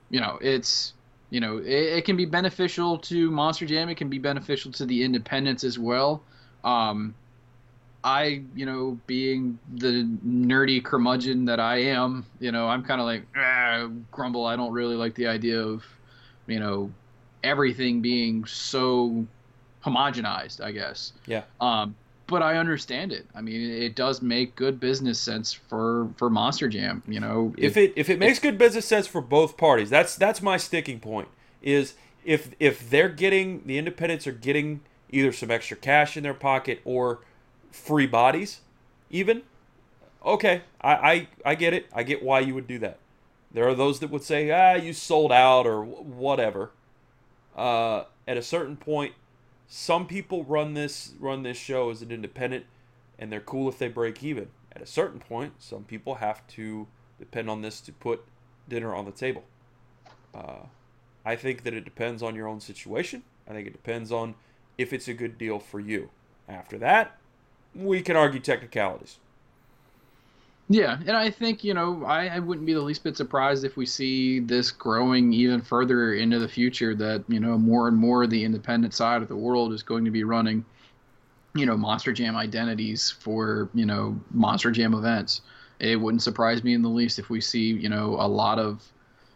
[0.10, 0.94] you know, it's
[1.30, 3.90] you know, it, it, can be beneficial to Monster Jam.
[3.90, 6.24] It can be beneficial to the independents as well.
[6.64, 7.14] Um,
[8.04, 13.06] I, you know, being the nerdy curmudgeon that I am, you know, I'm kind of
[13.06, 14.46] like ah, grumble.
[14.46, 15.86] I don't really like the idea of,
[16.48, 16.92] you know,
[17.44, 19.26] everything being so
[19.84, 20.62] homogenized.
[20.62, 21.14] I guess.
[21.26, 21.44] Yeah.
[21.60, 21.96] Um,
[22.32, 23.28] but I understand it.
[23.36, 27.04] I mean, it does make good business sense for for Monster Jam.
[27.08, 30.16] You know, if, if it if it makes good business sense for both parties, that's
[30.16, 31.28] that's my sticking point.
[31.62, 34.80] Is if if they're getting the independents are getting
[35.12, 37.20] either some extra cash in their pocket or
[37.70, 38.62] free bodies,
[39.10, 39.44] even.
[40.26, 41.88] Okay, I, I I get it.
[41.94, 43.00] I get why you would do that.
[43.52, 46.72] There are those that would say, ah, you sold out or whatever.
[47.56, 49.14] Uh, at a certain point,
[49.68, 52.66] some people run this run this show as an independent,
[53.18, 54.50] and they're cool if they break even.
[54.74, 56.88] At a certain point, some people have to
[57.20, 58.24] depend on this to put
[58.68, 59.44] dinner on the table.
[60.34, 60.66] Uh,
[61.26, 63.24] I think that it depends on your own situation.
[63.48, 64.36] I think it depends on
[64.78, 66.10] if it's a good deal for you.
[66.48, 67.18] After that,
[67.76, 69.18] we can argue technicalities.
[70.74, 73.76] Yeah, and I think you know I, I wouldn't be the least bit surprised if
[73.76, 76.96] we see this growing even further into the future.
[76.96, 80.12] That you know more and more the independent side of the world is going to
[80.12, 80.64] be running,
[81.56, 85.42] you know, Monster Jam identities for you know Monster Jam events.
[85.80, 88.82] It wouldn't surprise me in the least if we see you know a lot of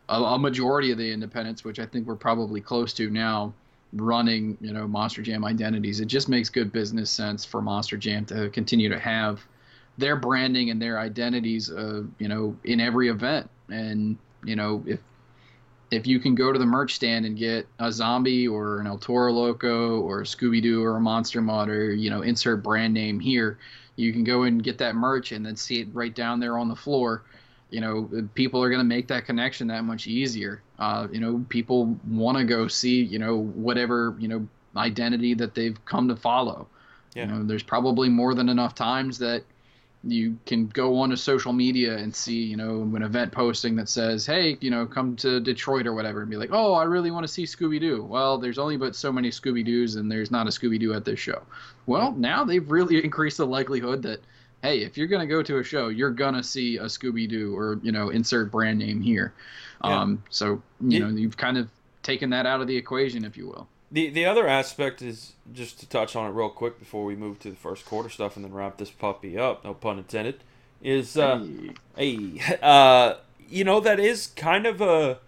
[0.07, 3.53] a, a majority of the independents, which I think we're probably close to now,
[3.91, 5.99] running you know Monster Jam identities.
[5.99, 9.45] It just makes good business sense for Monster Jam to continue to have
[9.97, 13.49] their branding and their identities, uh, you know, in every event.
[13.69, 14.99] And you know, if
[15.91, 18.97] if you can go to the merch stand and get a zombie or an El
[18.97, 22.93] Toro Loco or a Scooby Doo or a Monster Mutt or you know, insert brand
[22.93, 23.57] name here,
[23.95, 26.67] you can go and get that merch and then see it right down there on
[26.67, 27.23] the floor.
[27.69, 30.61] You know, people are going to make that connection that much easier.
[30.77, 35.55] Uh, you know, people want to go see, you know, whatever, you know, identity that
[35.55, 36.67] they've come to follow.
[37.15, 37.25] Yeah.
[37.25, 39.43] You know, there's probably more than enough times that
[40.07, 43.89] you can go on to social media and see, you know, an event posting that
[43.89, 47.11] says, "Hey, you know, come to Detroit or whatever," and be like, "Oh, I really
[47.11, 50.31] want to see Scooby Doo." Well, there's only but so many Scooby Doos, and there's
[50.31, 51.41] not a Scooby Doo at this show.
[51.87, 54.21] Well, now they've really increased the likelihood that,
[54.61, 57.79] hey, if you're gonna go to a show, you're gonna see a Scooby Doo or
[57.81, 59.33] you know, insert brand name here.
[59.83, 60.01] Yeah.
[60.01, 61.67] Um, so you know, you've kind of
[62.03, 63.67] taken that out of the equation, if you will.
[63.95, 67.39] The the other aspect is just to touch on it real quick before we move
[67.39, 69.63] to the first quarter stuff and then wrap this puppy up.
[69.63, 70.43] No pun intended.
[70.81, 71.47] Is uh,
[71.95, 73.13] hey, hey uh,
[73.47, 75.19] you know that is kind of a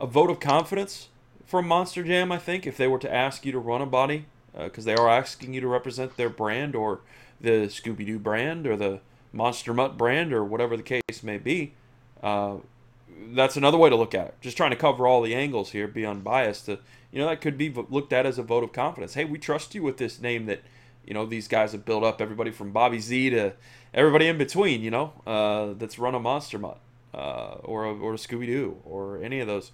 [0.00, 1.08] a vote of confidence
[1.44, 2.32] from Monster Jam.
[2.32, 4.24] I think if they were to ask you to run a body,
[4.58, 7.00] because uh, they are asking you to represent their brand or
[7.42, 9.00] the Scooby Doo brand or the
[9.34, 11.74] Monster Mutt brand or whatever the case may be.
[12.22, 12.56] Uh,
[13.32, 14.34] that's another way to look at it.
[14.40, 16.66] Just trying to cover all the angles here, be unbiased.
[16.66, 16.78] To
[17.12, 19.14] you know, that could be looked at as a vote of confidence.
[19.14, 20.62] Hey, we trust you with this name that
[21.06, 22.20] you know these guys have built up.
[22.20, 23.52] Everybody from Bobby Z to
[23.92, 24.82] everybody in between.
[24.82, 26.80] You know, uh, that's run a Monster Mutt
[27.14, 29.72] uh, or a, or Scooby Doo or any of those.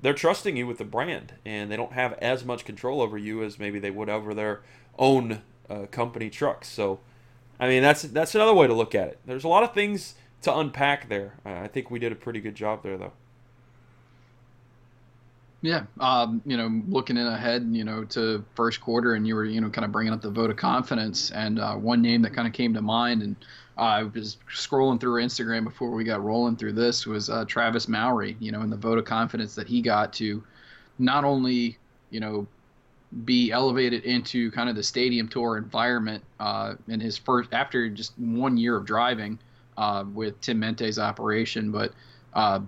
[0.00, 3.42] They're trusting you with the brand, and they don't have as much control over you
[3.42, 4.60] as maybe they would over their
[4.98, 6.68] own uh, company trucks.
[6.68, 7.00] So,
[7.58, 9.18] I mean, that's that's another way to look at it.
[9.24, 10.14] There's a lot of things
[10.44, 11.34] to unpack there.
[11.44, 13.12] I think we did a pretty good job there, though.
[15.62, 19.46] Yeah, um, you know, looking in ahead, you know, to first quarter, and you were,
[19.46, 22.34] you know, kind of bringing up the vote of confidence, and uh, one name that
[22.34, 23.36] kind of came to mind, and
[23.78, 27.88] uh, I was scrolling through Instagram before we got rolling through this was uh, Travis
[27.88, 30.44] Mowry, you know, and the vote of confidence that he got to
[30.98, 31.78] not only,
[32.10, 32.46] you know,
[33.24, 38.12] be elevated into kind of the stadium tour environment uh, in his first after just
[38.18, 39.38] one year of driving
[39.76, 41.70] uh, with Tim Mente's operation.
[41.70, 41.92] But
[42.34, 42.60] uh,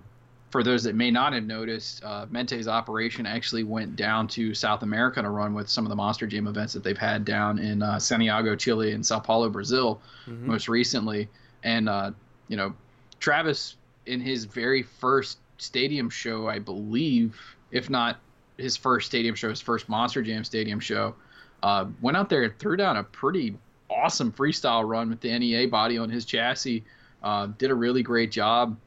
[0.49, 4.83] for those that may not have noticed, uh, Mente's operation actually went down to South
[4.83, 7.81] America to run with some of the Monster Jam events that they've had down in
[7.81, 10.47] uh, Santiago, Chile, and Sao Paulo, Brazil, mm-hmm.
[10.47, 11.27] most recently.
[11.63, 12.11] And uh,
[12.47, 12.73] you know,
[13.19, 17.37] Travis in his very first stadium show, I believe,
[17.71, 18.19] if not
[18.57, 21.15] his first stadium show, his first Monster Jam stadium show,
[21.63, 23.57] uh, went out there and threw down a pretty
[23.89, 26.83] awesome freestyle run with the NEA body on his chassis
[27.23, 28.77] uh, did a really great job.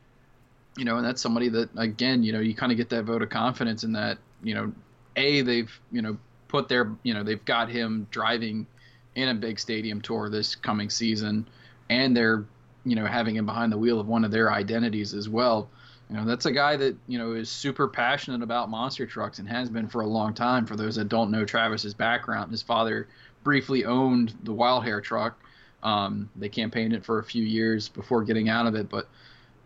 [0.77, 3.23] you know, and that's somebody that again, you know, you kind of get that vote
[3.23, 4.73] of confidence in that, you know,
[5.17, 6.17] a they've you know
[6.49, 8.67] put their you know they've got him driving
[9.15, 11.47] in a big stadium tour this coming season,
[11.89, 12.45] and they're
[12.85, 15.69] you know having him behind the wheel of one of their identities as well.
[16.09, 19.49] You know, that's a guy that you know is super passionate about monster trucks and
[19.49, 20.67] has been for a long time.
[20.67, 23.09] For those that don't know Travis's background, his father
[23.43, 25.39] briefly owned the Wild Hair truck.
[25.83, 29.09] Um, they campaigned it for a few years before getting out of it, but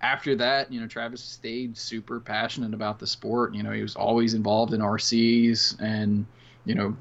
[0.05, 3.55] after that, you know, Travis stayed super passionate about the sport.
[3.55, 6.27] You know, he was always involved in RCs and,
[6.67, 6.95] you know,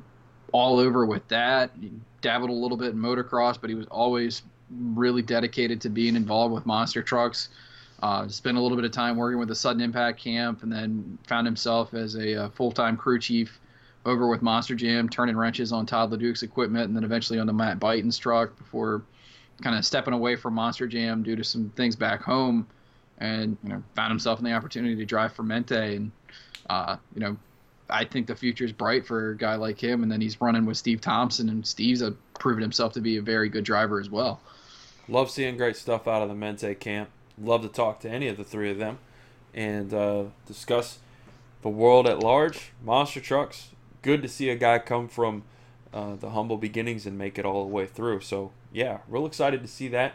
[0.53, 1.71] all over with that.
[1.79, 1.91] He
[2.21, 6.53] dabbled a little bit in motocross, but he was always really dedicated to being involved
[6.53, 7.49] with monster trucks.
[8.01, 11.17] Uh, spent a little bit of time working with the Sudden Impact camp, and then
[11.27, 13.59] found himself as a, a uh, full-time crew chief
[14.05, 17.53] over with Monster Jam, turning wrenches on Todd LeDuc's equipment, and then eventually on the
[17.53, 19.03] Matt Byton's truck before
[19.61, 22.67] kind of stepping away from Monster Jam due to some things back home
[23.19, 26.11] and you know found himself in the opportunity to drive for Mente, and
[26.69, 27.37] uh, you know
[27.89, 30.03] I think the future is bright for a guy like him.
[30.03, 33.21] And then he's running with Steve Thompson, and Steve's a, proven himself to be a
[33.21, 34.41] very good driver as well.
[35.07, 37.09] Love seeing great stuff out of the Mente camp.
[37.37, 38.99] Love to talk to any of the three of them
[39.53, 40.99] and uh, discuss
[41.61, 42.71] the world at large.
[42.83, 43.69] Monster trucks.
[44.03, 45.43] Good to see a guy come from
[45.93, 48.21] uh, the humble beginnings and make it all the way through.
[48.21, 50.13] So yeah, real excited to see that.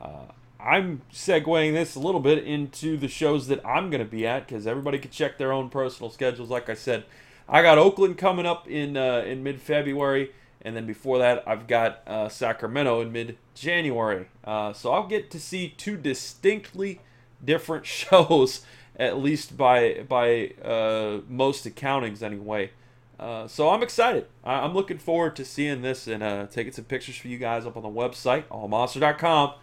[0.00, 0.26] Uh,
[0.60, 4.46] I'm segueing this a little bit into the shows that I'm going to be at
[4.46, 6.50] because everybody can check their own personal schedules.
[6.50, 7.04] Like I said,
[7.48, 10.30] I got Oakland coming up in uh, in mid February,
[10.60, 14.28] and then before that, I've got uh, Sacramento in mid January.
[14.44, 17.00] Uh, so I'll get to see two distinctly
[17.44, 18.64] different shows,
[18.96, 22.70] at least by by uh, most accountings anyway.
[23.18, 24.26] Uh, so I'm excited.
[24.44, 27.66] I- am looking forward to seeing this and uh, taking some pictures for you guys
[27.66, 29.54] up on the website, allmonster.com.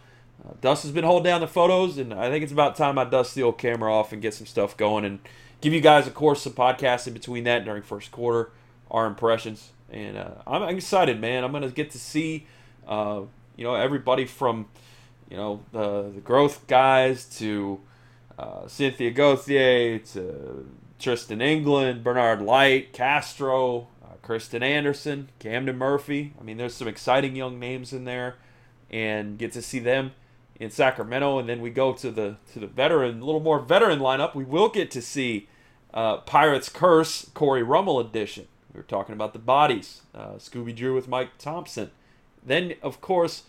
[0.42, 3.04] Uh, Dust has been holding down the photos, and I think it's about time I
[3.04, 5.18] dust the old camera off and get some stuff going and
[5.60, 8.50] give you guys, of course, some podcasts in between that during first quarter,
[8.90, 9.72] our impressions.
[9.90, 11.44] And uh, I'm, excited, man.
[11.44, 12.46] I'm going to get to see,
[12.86, 13.22] uh,
[13.56, 14.68] you know, everybody from,
[15.28, 17.80] you know, the, the growth guys to
[18.38, 20.66] uh, Cynthia Gauthier to
[21.00, 26.34] Tristan England, Bernard Light, Castro, uh, Krysten Anderson, Camden Murphy.
[26.38, 28.36] I mean, there's some exciting young names in there,
[28.90, 30.12] and get to see them
[30.56, 33.98] in Sacramento, and then we go to the to the veteran, a little more veteran
[33.98, 34.34] lineup.
[34.34, 35.48] We will get to see
[35.94, 38.46] uh, Pirates Curse Cory Rummell edition.
[38.72, 41.90] We were talking about the bodies, uh, Scooby Doo with Mike Thompson.
[42.44, 43.44] Then, of course,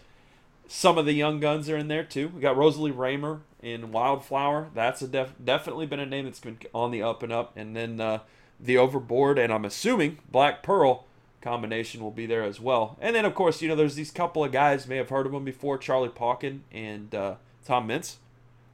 [0.71, 2.29] some of the young guns are in there too.
[2.29, 4.69] We got Rosalee Ramer in Wildflower.
[4.73, 7.51] That's a def- definitely been a name that's been on the up and up.
[7.57, 8.19] And then uh,
[8.57, 11.05] the Overboard, and I'm assuming Black Pearl
[11.41, 12.97] combination will be there as well.
[13.01, 15.33] And then, of course, you know, there's these couple of guys, may have heard of
[15.33, 18.19] them before Charlie Pauken and uh, Tom Meents.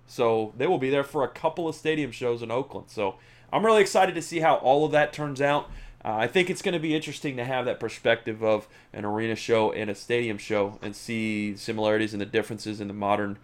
[0.06, 2.92] So they will be there for a couple of stadium shows in Oakland.
[2.92, 3.16] So
[3.52, 5.72] I'm really excited to see how all of that turns out.
[6.08, 9.36] Uh, I think it's going to be interesting to have that perspective of an arena
[9.36, 13.38] show and a stadium show and see similarities and the differences in the modern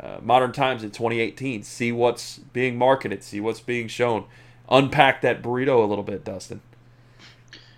[0.00, 1.62] uh, modern times in 2018.
[1.62, 4.24] See what's being marketed, see what's being shown.
[4.70, 6.62] Unpack that burrito a little bit, Dustin.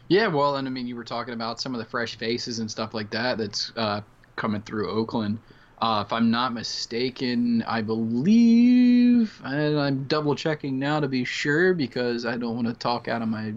[0.06, 2.70] Yeah, well, and I mean, you were talking about some of the fresh faces and
[2.70, 4.02] stuff like that that's uh,
[4.36, 5.40] coming through Oakland.
[5.82, 11.74] Uh, if I'm not mistaken, I believe, and I'm double checking now to be sure
[11.74, 13.52] because I don't want to talk out of my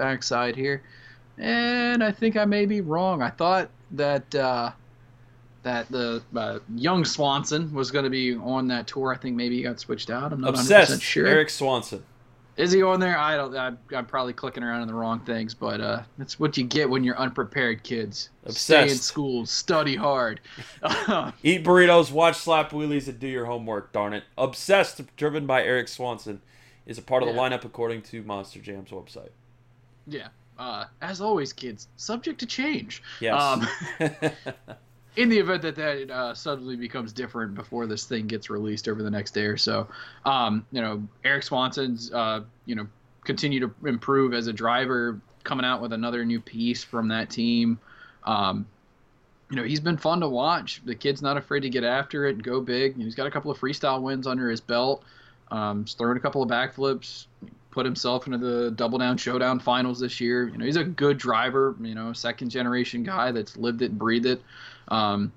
[0.00, 0.82] backside here.
[1.36, 3.22] And I think I may be wrong.
[3.22, 4.72] I thought that uh,
[5.62, 9.12] that the uh, young Swanson was going to be on that tour.
[9.12, 10.32] I think maybe he got switched out.
[10.32, 10.92] I'm not Obsessed.
[10.92, 11.26] 100% sure.
[11.26, 12.02] Eric Swanson.
[12.56, 13.16] Is he on there?
[13.16, 13.56] I don't.
[13.56, 16.90] I'm, I'm, probably clicking around in the wrong things, but uh, that's what you get
[16.90, 18.28] when you're unprepared, kids.
[18.44, 18.64] Obsessed.
[18.64, 20.40] Stay in school, study hard,
[21.42, 23.92] eat burritos, watch slap wheelies, and do your homework.
[23.92, 24.24] Darn it!
[24.36, 26.42] Obsessed, driven by Eric Swanson,
[26.84, 29.30] is a part of the lineup according to Monster Jam's website.
[30.06, 30.28] Yeah.
[30.58, 33.02] Uh, as always, kids, subject to change.
[33.20, 33.40] Yes.
[33.40, 33.66] Um,
[35.16, 39.02] in the event that that uh, suddenly becomes different before this thing gets released over
[39.02, 39.88] the next day or so,
[40.24, 42.86] um, you know, Erik Swanson's, uh, you know,
[43.24, 47.78] continue to improve as a driver, coming out with another new piece from that team.
[48.24, 48.66] Um,
[49.50, 50.80] you know, he's been fun to watch.
[50.84, 52.96] The kid's not afraid to get after it and go big.
[52.96, 55.02] He's got a couple of freestyle wins under his belt.
[55.50, 57.26] Um, he's throwing a couple of backflips,
[57.70, 60.48] put himself into the double down showdown finals this year.
[60.48, 64.26] You know, he's a good driver, you know, second generation guy that's lived it breathed
[64.26, 64.42] it.
[64.88, 65.32] Um,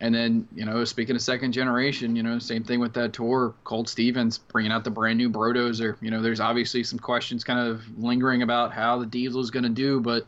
[0.00, 3.54] and then, you know, speaking of second generation, you know, same thing with that tour.
[3.64, 5.96] Colt Stevens bringing out the brand new Brodozer.
[6.00, 9.64] You know, there's obviously some questions kind of lingering about how the diesel is going
[9.64, 10.26] to do, but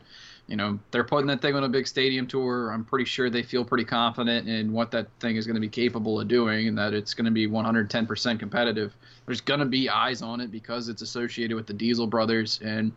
[0.51, 2.71] you know, they're putting that thing on a big stadium tour.
[2.71, 5.69] I'm pretty sure they feel pretty confident in what that thing is going to be
[5.69, 8.93] capable of doing and that it's going to be 110% competitive.
[9.25, 12.59] There's going to be eyes on it because it's associated with the Diesel brothers.
[12.61, 12.91] And,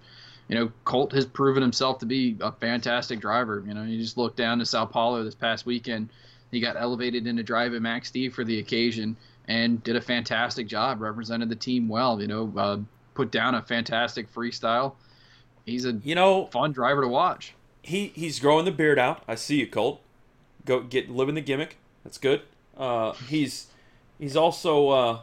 [0.49, 3.63] you know, Colt has proven himself to be a fantastic driver.
[3.65, 6.09] You know, you just look down to Sao Paulo this past weekend.
[6.51, 11.01] He got elevated into driving Max D for the occasion and did a fantastic job,
[11.01, 12.79] represented the team well, you know, uh,
[13.15, 14.95] put down a fantastic freestyle
[15.65, 17.55] he's a you know fun driver to watch.
[17.83, 19.23] He he's growing the beard out.
[19.29, 20.01] I see you, Colt.
[20.65, 21.77] Go get living the gimmick.
[22.03, 22.43] That's good.
[22.77, 23.67] Uh, he's
[24.19, 25.21] he's also uh,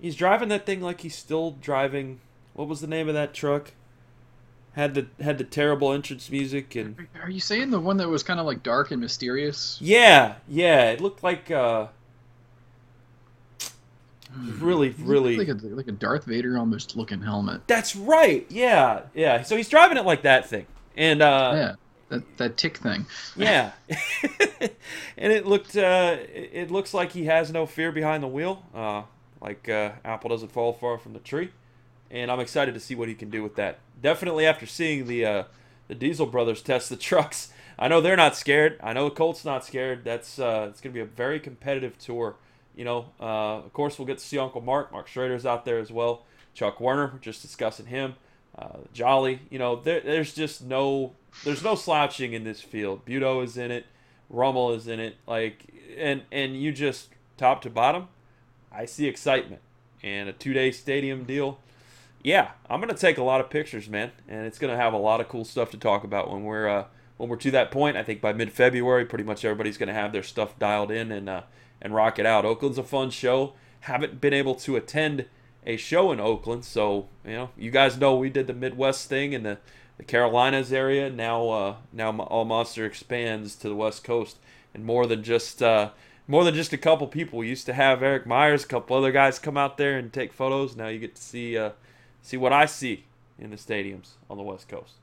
[0.00, 2.20] he's driving that thing like he's still driving.
[2.54, 3.72] What was the name of that truck?
[4.74, 7.08] Had the had the terrible entrance music and.
[7.22, 9.78] Are you saying the one that was kind of like dark and mysterious?
[9.80, 10.90] Yeah, yeah.
[10.90, 11.50] It looked like.
[11.50, 11.88] Uh,
[14.58, 17.62] really, really like a, like a Darth Vader almost looking helmet.
[17.66, 18.46] That's right.
[18.48, 19.42] Yeah, yeah.
[19.42, 20.66] So he's driving it like that thing,
[20.96, 21.74] and uh, yeah,
[22.08, 23.06] that that tick thing.
[23.36, 23.72] yeah,
[25.16, 28.64] and it looked uh, it looks like he has no fear behind the wheel.
[28.74, 29.02] Uh,
[29.40, 31.50] like uh, apple doesn't fall far from the tree,
[32.10, 33.78] and I'm excited to see what he can do with that.
[34.00, 35.44] Definitely after seeing the uh,
[35.88, 37.52] the Diesel brothers test the trucks.
[37.78, 38.78] I know they're not scared.
[38.82, 40.04] I know the Colt's not scared.
[40.04, 42.36] That's uh, it's going to be a very competitive tour
[42.74, 44.92] you know, uh, of course, we'll get to see Uncle Mark.
[44.92, 46.24] Mark Schrader's out there as well.
[46.54, 48.14] Chuck Werner, just discussing him.
[48.56, 51.12] Uh, Jolly, you know, there, there's just no,
[51.44, 53.06] there's no slouching in this field.
[53.06, 53.86] Buetow is in it,
[54.28, 57.08] Rummell is in it, like, and and you just
[57.38, 58.08] top to bottom,
[58.70, 59.62] I see excitement
[60.02, 61.58] and a two-day stadium deal.
[62.22, 65.20] Yeah, I'm gonna take a lot of pictures, man, and it's gonna have a lot
[65.20, 66.84] of cool stuff to talk about when we're uh,
[67.16, 67.96] when we're to that point.
[67.96, 71.28] I think by mid-February, pretty much everybody's gonna have their stuff dialed in and.
[71.28, 71.42] Uh,
[71.82, 72.46] and rock it out.
[72.46, 73.52] Oakland's a fun show.
[73.80, 75.26] Haven't been able to attend
[75.66, 79.32] a show in Oakland, so you know you guys know we did the Midwest thing
[79.32, 79.58] in the,
[79.98, 81.10] the Carolinas area.
[81.10, 84.38] Now uh, now All Monster expands to the West Coast,
[84.72, 85.90] and more than just uh,
[86.26, 87.40] more than just a couple people.
[87.40, 90.32] We used to have Eric Myers, a couple other guys come out there and take
[90.32, 90.76] photos.
[90.76, 91.70] Now you get to see uh,
[92.22, 93.04] see what I see
[93.38, 94.94] in the stadiums on the West Coast.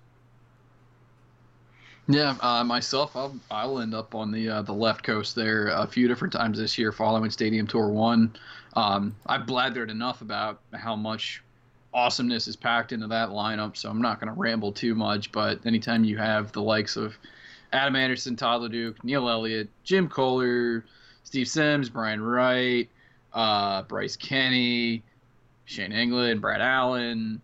[2.12, 5.86] Yeah, uh, myself, I'll, I'll end up on the uh, the left coast there a
[5.86, 8.36] few different times this year, following Stadium Tour One.
[8.76, 11.43] Um, I've blathered enough about how much
[11.93, 15.32] awesomeness is packed into that lineup, so I'm not going to ramble too much.
[15.32, 17.16] But anytime you have the likes of
[17.74, 20.82] Adam Anderson, Todd LeDuc, Neil Elliott, Jim Koehler,
[21.24, 22.89] Steve Sims, Brian Wright,
[23.34, 25.03] uh, Bryce Kenny,
[25.66, 27.39] Shane England, Brad Allen,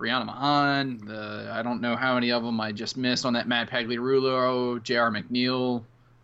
[0.00, 0.98] Brianna Mahan.
[1.04, 4.82] The I don't know how many of them I just missed on that Matt Pagliarulo,
[4.82, 5.10] J.R.
[5.10, 5.82] McNeil,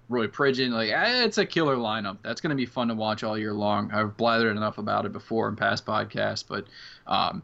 [0.08, 0.70] Roy Pridgeon.
[0.70, 2.18] Like eh, it's a killer lineup.
[2.22, 3.90] That's going to be fun to watch all year long.
[3.92, 6.66] I've blathered enough about it before in past podcasts, but
[7.06, 7.42] um,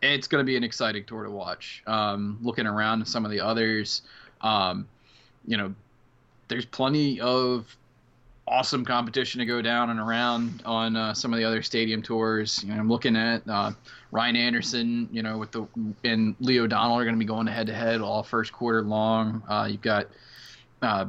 [0.00, 1.82] it's going to be an exciting tour to watch.
[1.86, 4.02] Um, looking around some of the others,
[4.42, 4.88] um,
[5.46, 5.74] you know,
[6.48, 7.76] there's plenty of
[8.50, 12.62] awesome competition to go down and around on uh, some of the other stadium tours.
[12.64, 13.70] You know, I'm looking at uh,
[14.10, 15.66] Ryan Anderson, you know, with the
[16.04, 19.42] and Leo O'Donnell are going to be going head to head all first quarter long.
[19.48, 20.08] Uh, you've got
[20.82, 21.06] uh,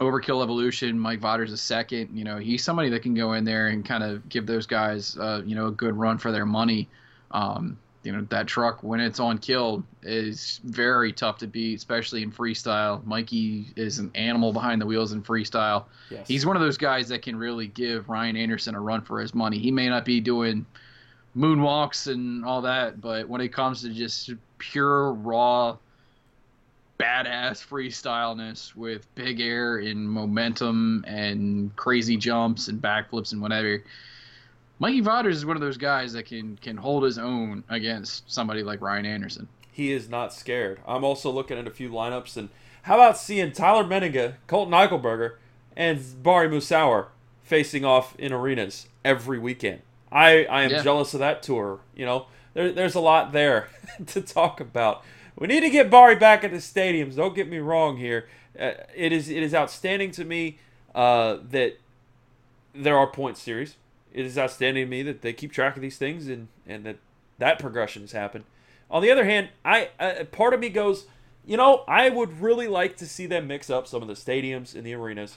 [0.00, 2.10] Overkill Evolution, Mike Vaters a second.
[2.12, 5.16] You know, he's somebody that can go in there and kind of give those guys,
[5.16, 6.88] uh, you know, a good run for their money.
[7.30, 12.22] Um, you know that truck when it's on kill is very tough to beat, especially
[12.22, 13.04] in freestyle.
[13.04, 15.86] Mikey is an animal behind the wheels in freestyle.
[16.08, 16.28] Yes.
[16.28, 19.34] He's one of those guys that can really give Ryan Anderson a run for his
[19.34, 19.58] money.
[19.58, 20.64] He may not be doing
[21.36, 25.76] moonwalks and all that, but when it comes to just pure raw
[27.00, 33.82] badass freestyleness with big air and momentum and crazy jumps and backflips and whatever
[34.78, 38.62] Mikey Vaters is one of those guys that can can hold his own against somebody
[38.62, 39.48] like Ryan Anderson.
[39.72, 40.80] He is not scared.
[40.86, 42.50] I'm also looking at a few lineups, and
[42.82, 45.36] how about seeing Tyler Menninga, Colton Eichelberger,
[45.76, 47.06] and Bari Musawwir
[47.42, 49.80] facing off in arenas every weekend?
[50.12, 50.82] I, I am yeah.
[50.82, 51.80] jealous of that tour.
[51.94, 53.68] You know, there, there's a lot there
[54.06, 55.02] to talk about.
[55.38, 57.16] We need to get Bari back at the stadiums.
[57.16, 58.28] Don't get me wrong here.
[58.58, 60.58] Uh, it is it is outstanding to me
[60.94, 61.78] uh, that
[62.74, 63.76] there are point series
[64.16, 66.96] it is outstanding to me that they keep track of these things and and that
[67.38, 68.44] that progression has happened.
[68.90, 71.04] On the other hand, I uh, part of me goes,
[71.44, 74.74] you know, I would really like to see them mix up some of the stadiums
[74.74, 75.36] and the arenas,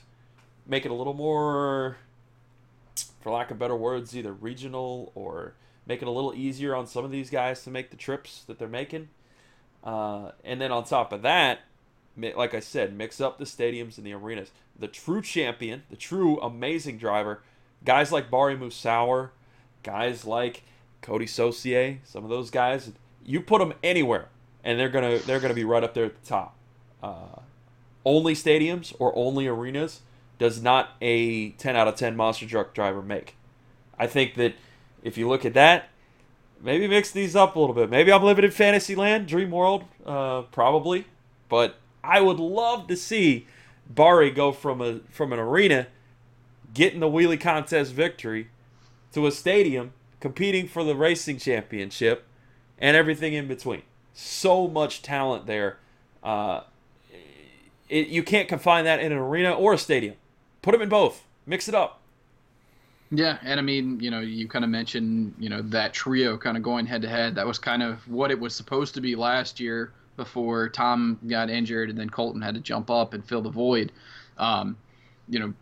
[0.66, 1.98] make it a little more,
[3.20, 5.56] for lack of better words, either regional or
[5.86, 8.60] make it a little easier on some of these guys to make the trips that
[8.60, 9.10] they're making.
[9.84, 11.60] Uh, and then on top of that,
[12.16, 14.52] like I said, mix up the stadiums and the arenas.
[14.78, 17.42] The true champion, the true amazing driver,
[17.86, 19.30] guys like Bari Musawwir,
[19.84, 20.64] guys like
[21.02, 22.92] Cody Saucier, some of those guys,
[23.26, 24.28] you put them anywhere
[24.64, 26.56] and they're gonna they're gonna be right up there at the top.
[27.02, 27.40] Uh,
[28.06, 30.02] only stadiums or only arenas
[30.38, 33.36] does not a 10 out of 10 monster truck driver make.
[33.98, 34.56] I think that
[35.04, 35.90] if you look at that,
[36.62, 37.90] maybe mix these up a little bit.
[37.90, 41.06] Maybe I'm living in Fantasyland, Dream World, uh, probably,
[41.50, 43.48] but I would love to see
[43.90, 45.88] Bari go from a from an arena
[46.74, 48.50] getting the wheelie contest victory
[49.14, 52.26] to a stadium competing for the racing championship
[52.78, 53.84] and everything in between.
[54.14, 55.78] So much talent there.
[56.24, 56.62] Uh,
[57.88, 60.16] it, you can't confine that in an arena or a stadium.
[60.62, 61.26] Put them in both.
[61.46, 62.02] Mix it up.
[63.12, 66.56] Yeah, and I mean, you know, you kind of mentioned, you know, that trio kind
[66.56, 67.36] of going head to head.
[67.36, 71.50] That was kind of what it was supposed to be last year before Tom got
[71.50, 73.92] injured and then Colton had to jump up and fill the void.
[74.38, 74.78] Um,
[75.28, 75.54] you know,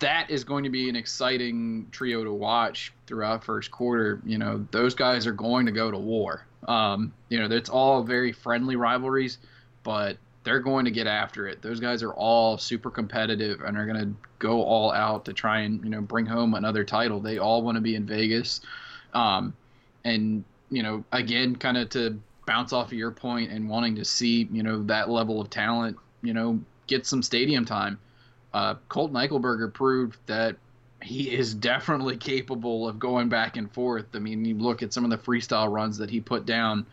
[0.00, 4.20] that is going to be an exciting trio to watch throughout first quarter.
[4.24, 6.46] You know, those guys are going to go to war.
[6.66, 9.38] Um, you know, it's all very friendly rivalries,
[9.82, 11.62] but they're going to get after it.
[11.62, 15.60] Those guys are all super competitive and are going to go all out to try
[15.60, 17.20] and you know bring home another title.
[17.20, 18.60] They all want to be in Vegas,
[19.14, 19.54] um,
[20.04, 24.04] and you know again, kind of to bounce off of your point and wanting to
[24.04, 27.98] see you know that level of talent, you know, get some stadium time.
[28.52, 30.56] Uh, Colt Eichelberger proved that
[31.02, 34.06] he is definitely capable of going back and forth.
[34.14, 36.86] I mean, you look at some of the freestyle runs that he put down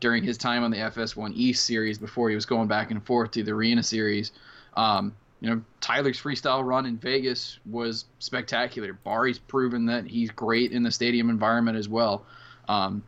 [0.00, 3.30] during his time on the FS1 East series before he was going back and forth
[3.32, 4.32] to the Arena series.
[4.76, 8.98] Um, you know, Tyler's freestyle run in Vegas was spectacular.
[9.04, 12.24] Bari's proven that he's great in the stadium environment as well.
[12.68, 13.02] Um,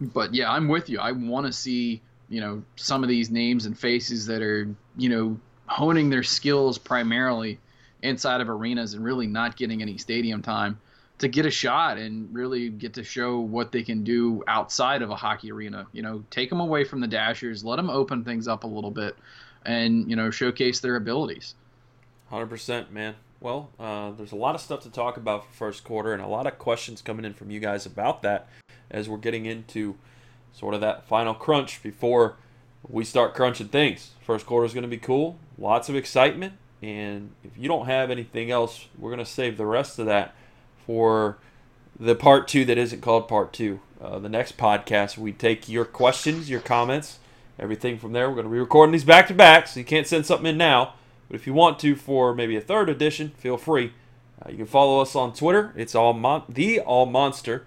[0.00, 0.98] but yeah, I'm with you.
[0.98, 5.08] I want to see, you know, some of these names and faces that are, you
[5.08, 7.58] know, honing their skills primarily
[8.02, 10.78] inside of arenas and really not getting any stadium time
[11.18, 15.10] to get a shot and really get to show what they can do outside of
[15.10, 15.86] a hockey arena.
[15.92, 18.90] You know, take them away from the dashers, let them open things up a little
[18.90, 19.16] bit,
[19.64, 21.54] and you know, showcase their abilities.
[22.28, 23.14] Hundred percent, man.
[23.40, 26.26] Well, uh, there's a lot of stuff to talk about for first quarter, and a
[26.26, 28.48] lot of questions coming in from you guys about that
[28.90, 29.96] as we're getting into
[30.52, 32.36] sort of that final crunch before
[32.88, 34.10] we start crunching things.
[34.22, 38.10] First quarter is going to be cool, lots of excitement, and if you don't have
[38.10, 40.34] anything else, we're going to save the rest of that
[40.86, 41.38] for
[41.98, 43.80] the part two that isn't called part two.
[44.00, 47.18] Uh, the next podcast, we take your questions, your comments,
[47.58, 48.28] everything from there.
[48.28, 50.58] We're going to be recording these back to back, so you can't send something in
[50.58, 50.94] now.
[51.28, 53.92] But if you want to for maybe a third edition, feel free.
[54.40, 55.72] Uh, you can follow us on Twitter.
[55.76, 57.66] It's all mon- the All Monster.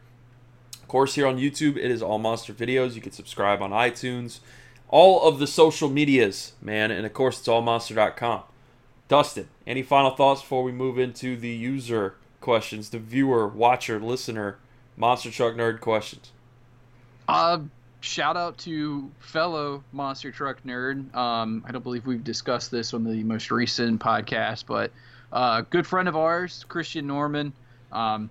[0.81, 2.93] Of course, here on YouTube, it is All Monster videos.
[2.93, 4.39] You can subscribe on iTunes,
[4.89, 8.43] all of the social medias, man, and of course, it's allmonster.com.
[9.07, 14.57] Dustin, any final thoughts before we move into the user questions, the viewer, watcher, listener,
[14.97, 16.31] monster truck nerd questions?
[17.27, 17.59] Uh,
[18.01, 21.13] shout out to fellow monster truck nerd.
[21.15, 24.91] Um, I don't believe we've discussed this on the most recent podcast, but
[25.31, 27.53] uh, good friend of ours, Christian Norman.
[27.91, 28.29] Um,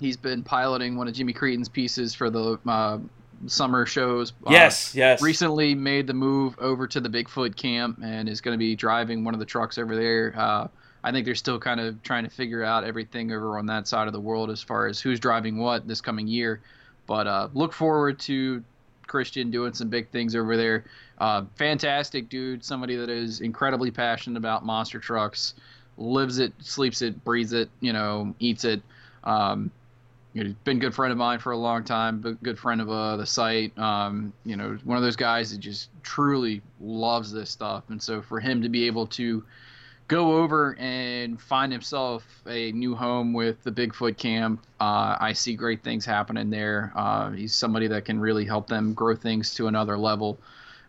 [0.00, 2.98] he's been piloting one of Jimmy Creten's pieces for the uh,
[3.46, 4.32] summer shows.
[4.48, 5.22] Yes, uh, yes.
[5.22, 9.24] Recently made the move over to the Bigfoot camp and is going to be driving
[9.24, 10.34] one of the trucks over there.
[10.36, 10.68] Uh,
[11.04, 14.06] I think they're still kind of trying to figure out everything over on that side
[14.06, 16.60] of the world as far as who's driving what this coming year.
[17.06, 18.64] But uh, look forward to
[19.06, 20.84] Christian doing some big things over there.
[21.18, 25.54] Uh, fantastic dude, somebody that is incredibly passionate about monster trucks,
[25.96, 28.82] lives it, sleeps it, breathes it, you know, eats it.
[29.24, 29.70] Um,
[30.44, 32.90] know, been a good friend of mine for a long time, but good friend of
[32.90, 33.76] uh, the site.
[33.78, 38.22] Um, you know, one of those guys that just truly loves this stuff, and so
[38.22, 39.44] for him to be able to
[40.08, 44.64] go over and find himself a new home with the Bigfoot camp.
[44.80, 46.92] Uh, I see great things happening there.
[46.94, 50.38] Uh, he's somebody that can really help them grow things to another level,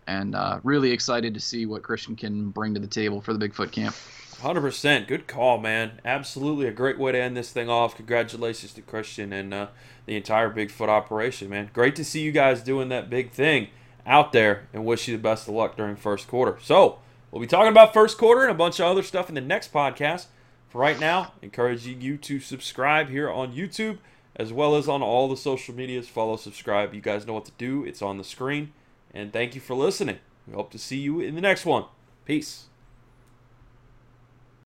[0.08, 3.48] and uh, really excited to see what Christian can bring to the table for the
[3.48, 3.96] Bigfoot camp.
[4.42, 5.08] 100%.
[5.08, 6.00] Good call, man.
[6.06, 7.96] Absolutely a great way to end this thing off.
[7.96, 9.68] Congratulations to Christian and uh,
[10.06, 11.70] the entire Bigfoot operation, man.
[11.74, 13.70] Great to see you guys doing that big thing
[14.06, 16.58] out there and wish you the best of luck during first quarter.
[16.62, 17.00] So,
[17.32, 19.74] We'll be talking about first quarter and a bunch of other stuff in the next
[19.74, 20.28] podcast.
[20.70, 23.98] For right now, encouraging you to subscribe here on YouTube
[24.36, 26.08] as well as on all the social medias.
[26.08, 26.94] Follow, subscribe.
[26.94, 27.84] You guys know what to do.
[27.84, 28.74] It's on the screen.
[29.14, 30.20] And thank you for listening.
[30.48, 31.86] We hope to see you in the next one.
[32.26, 32.66] Peace.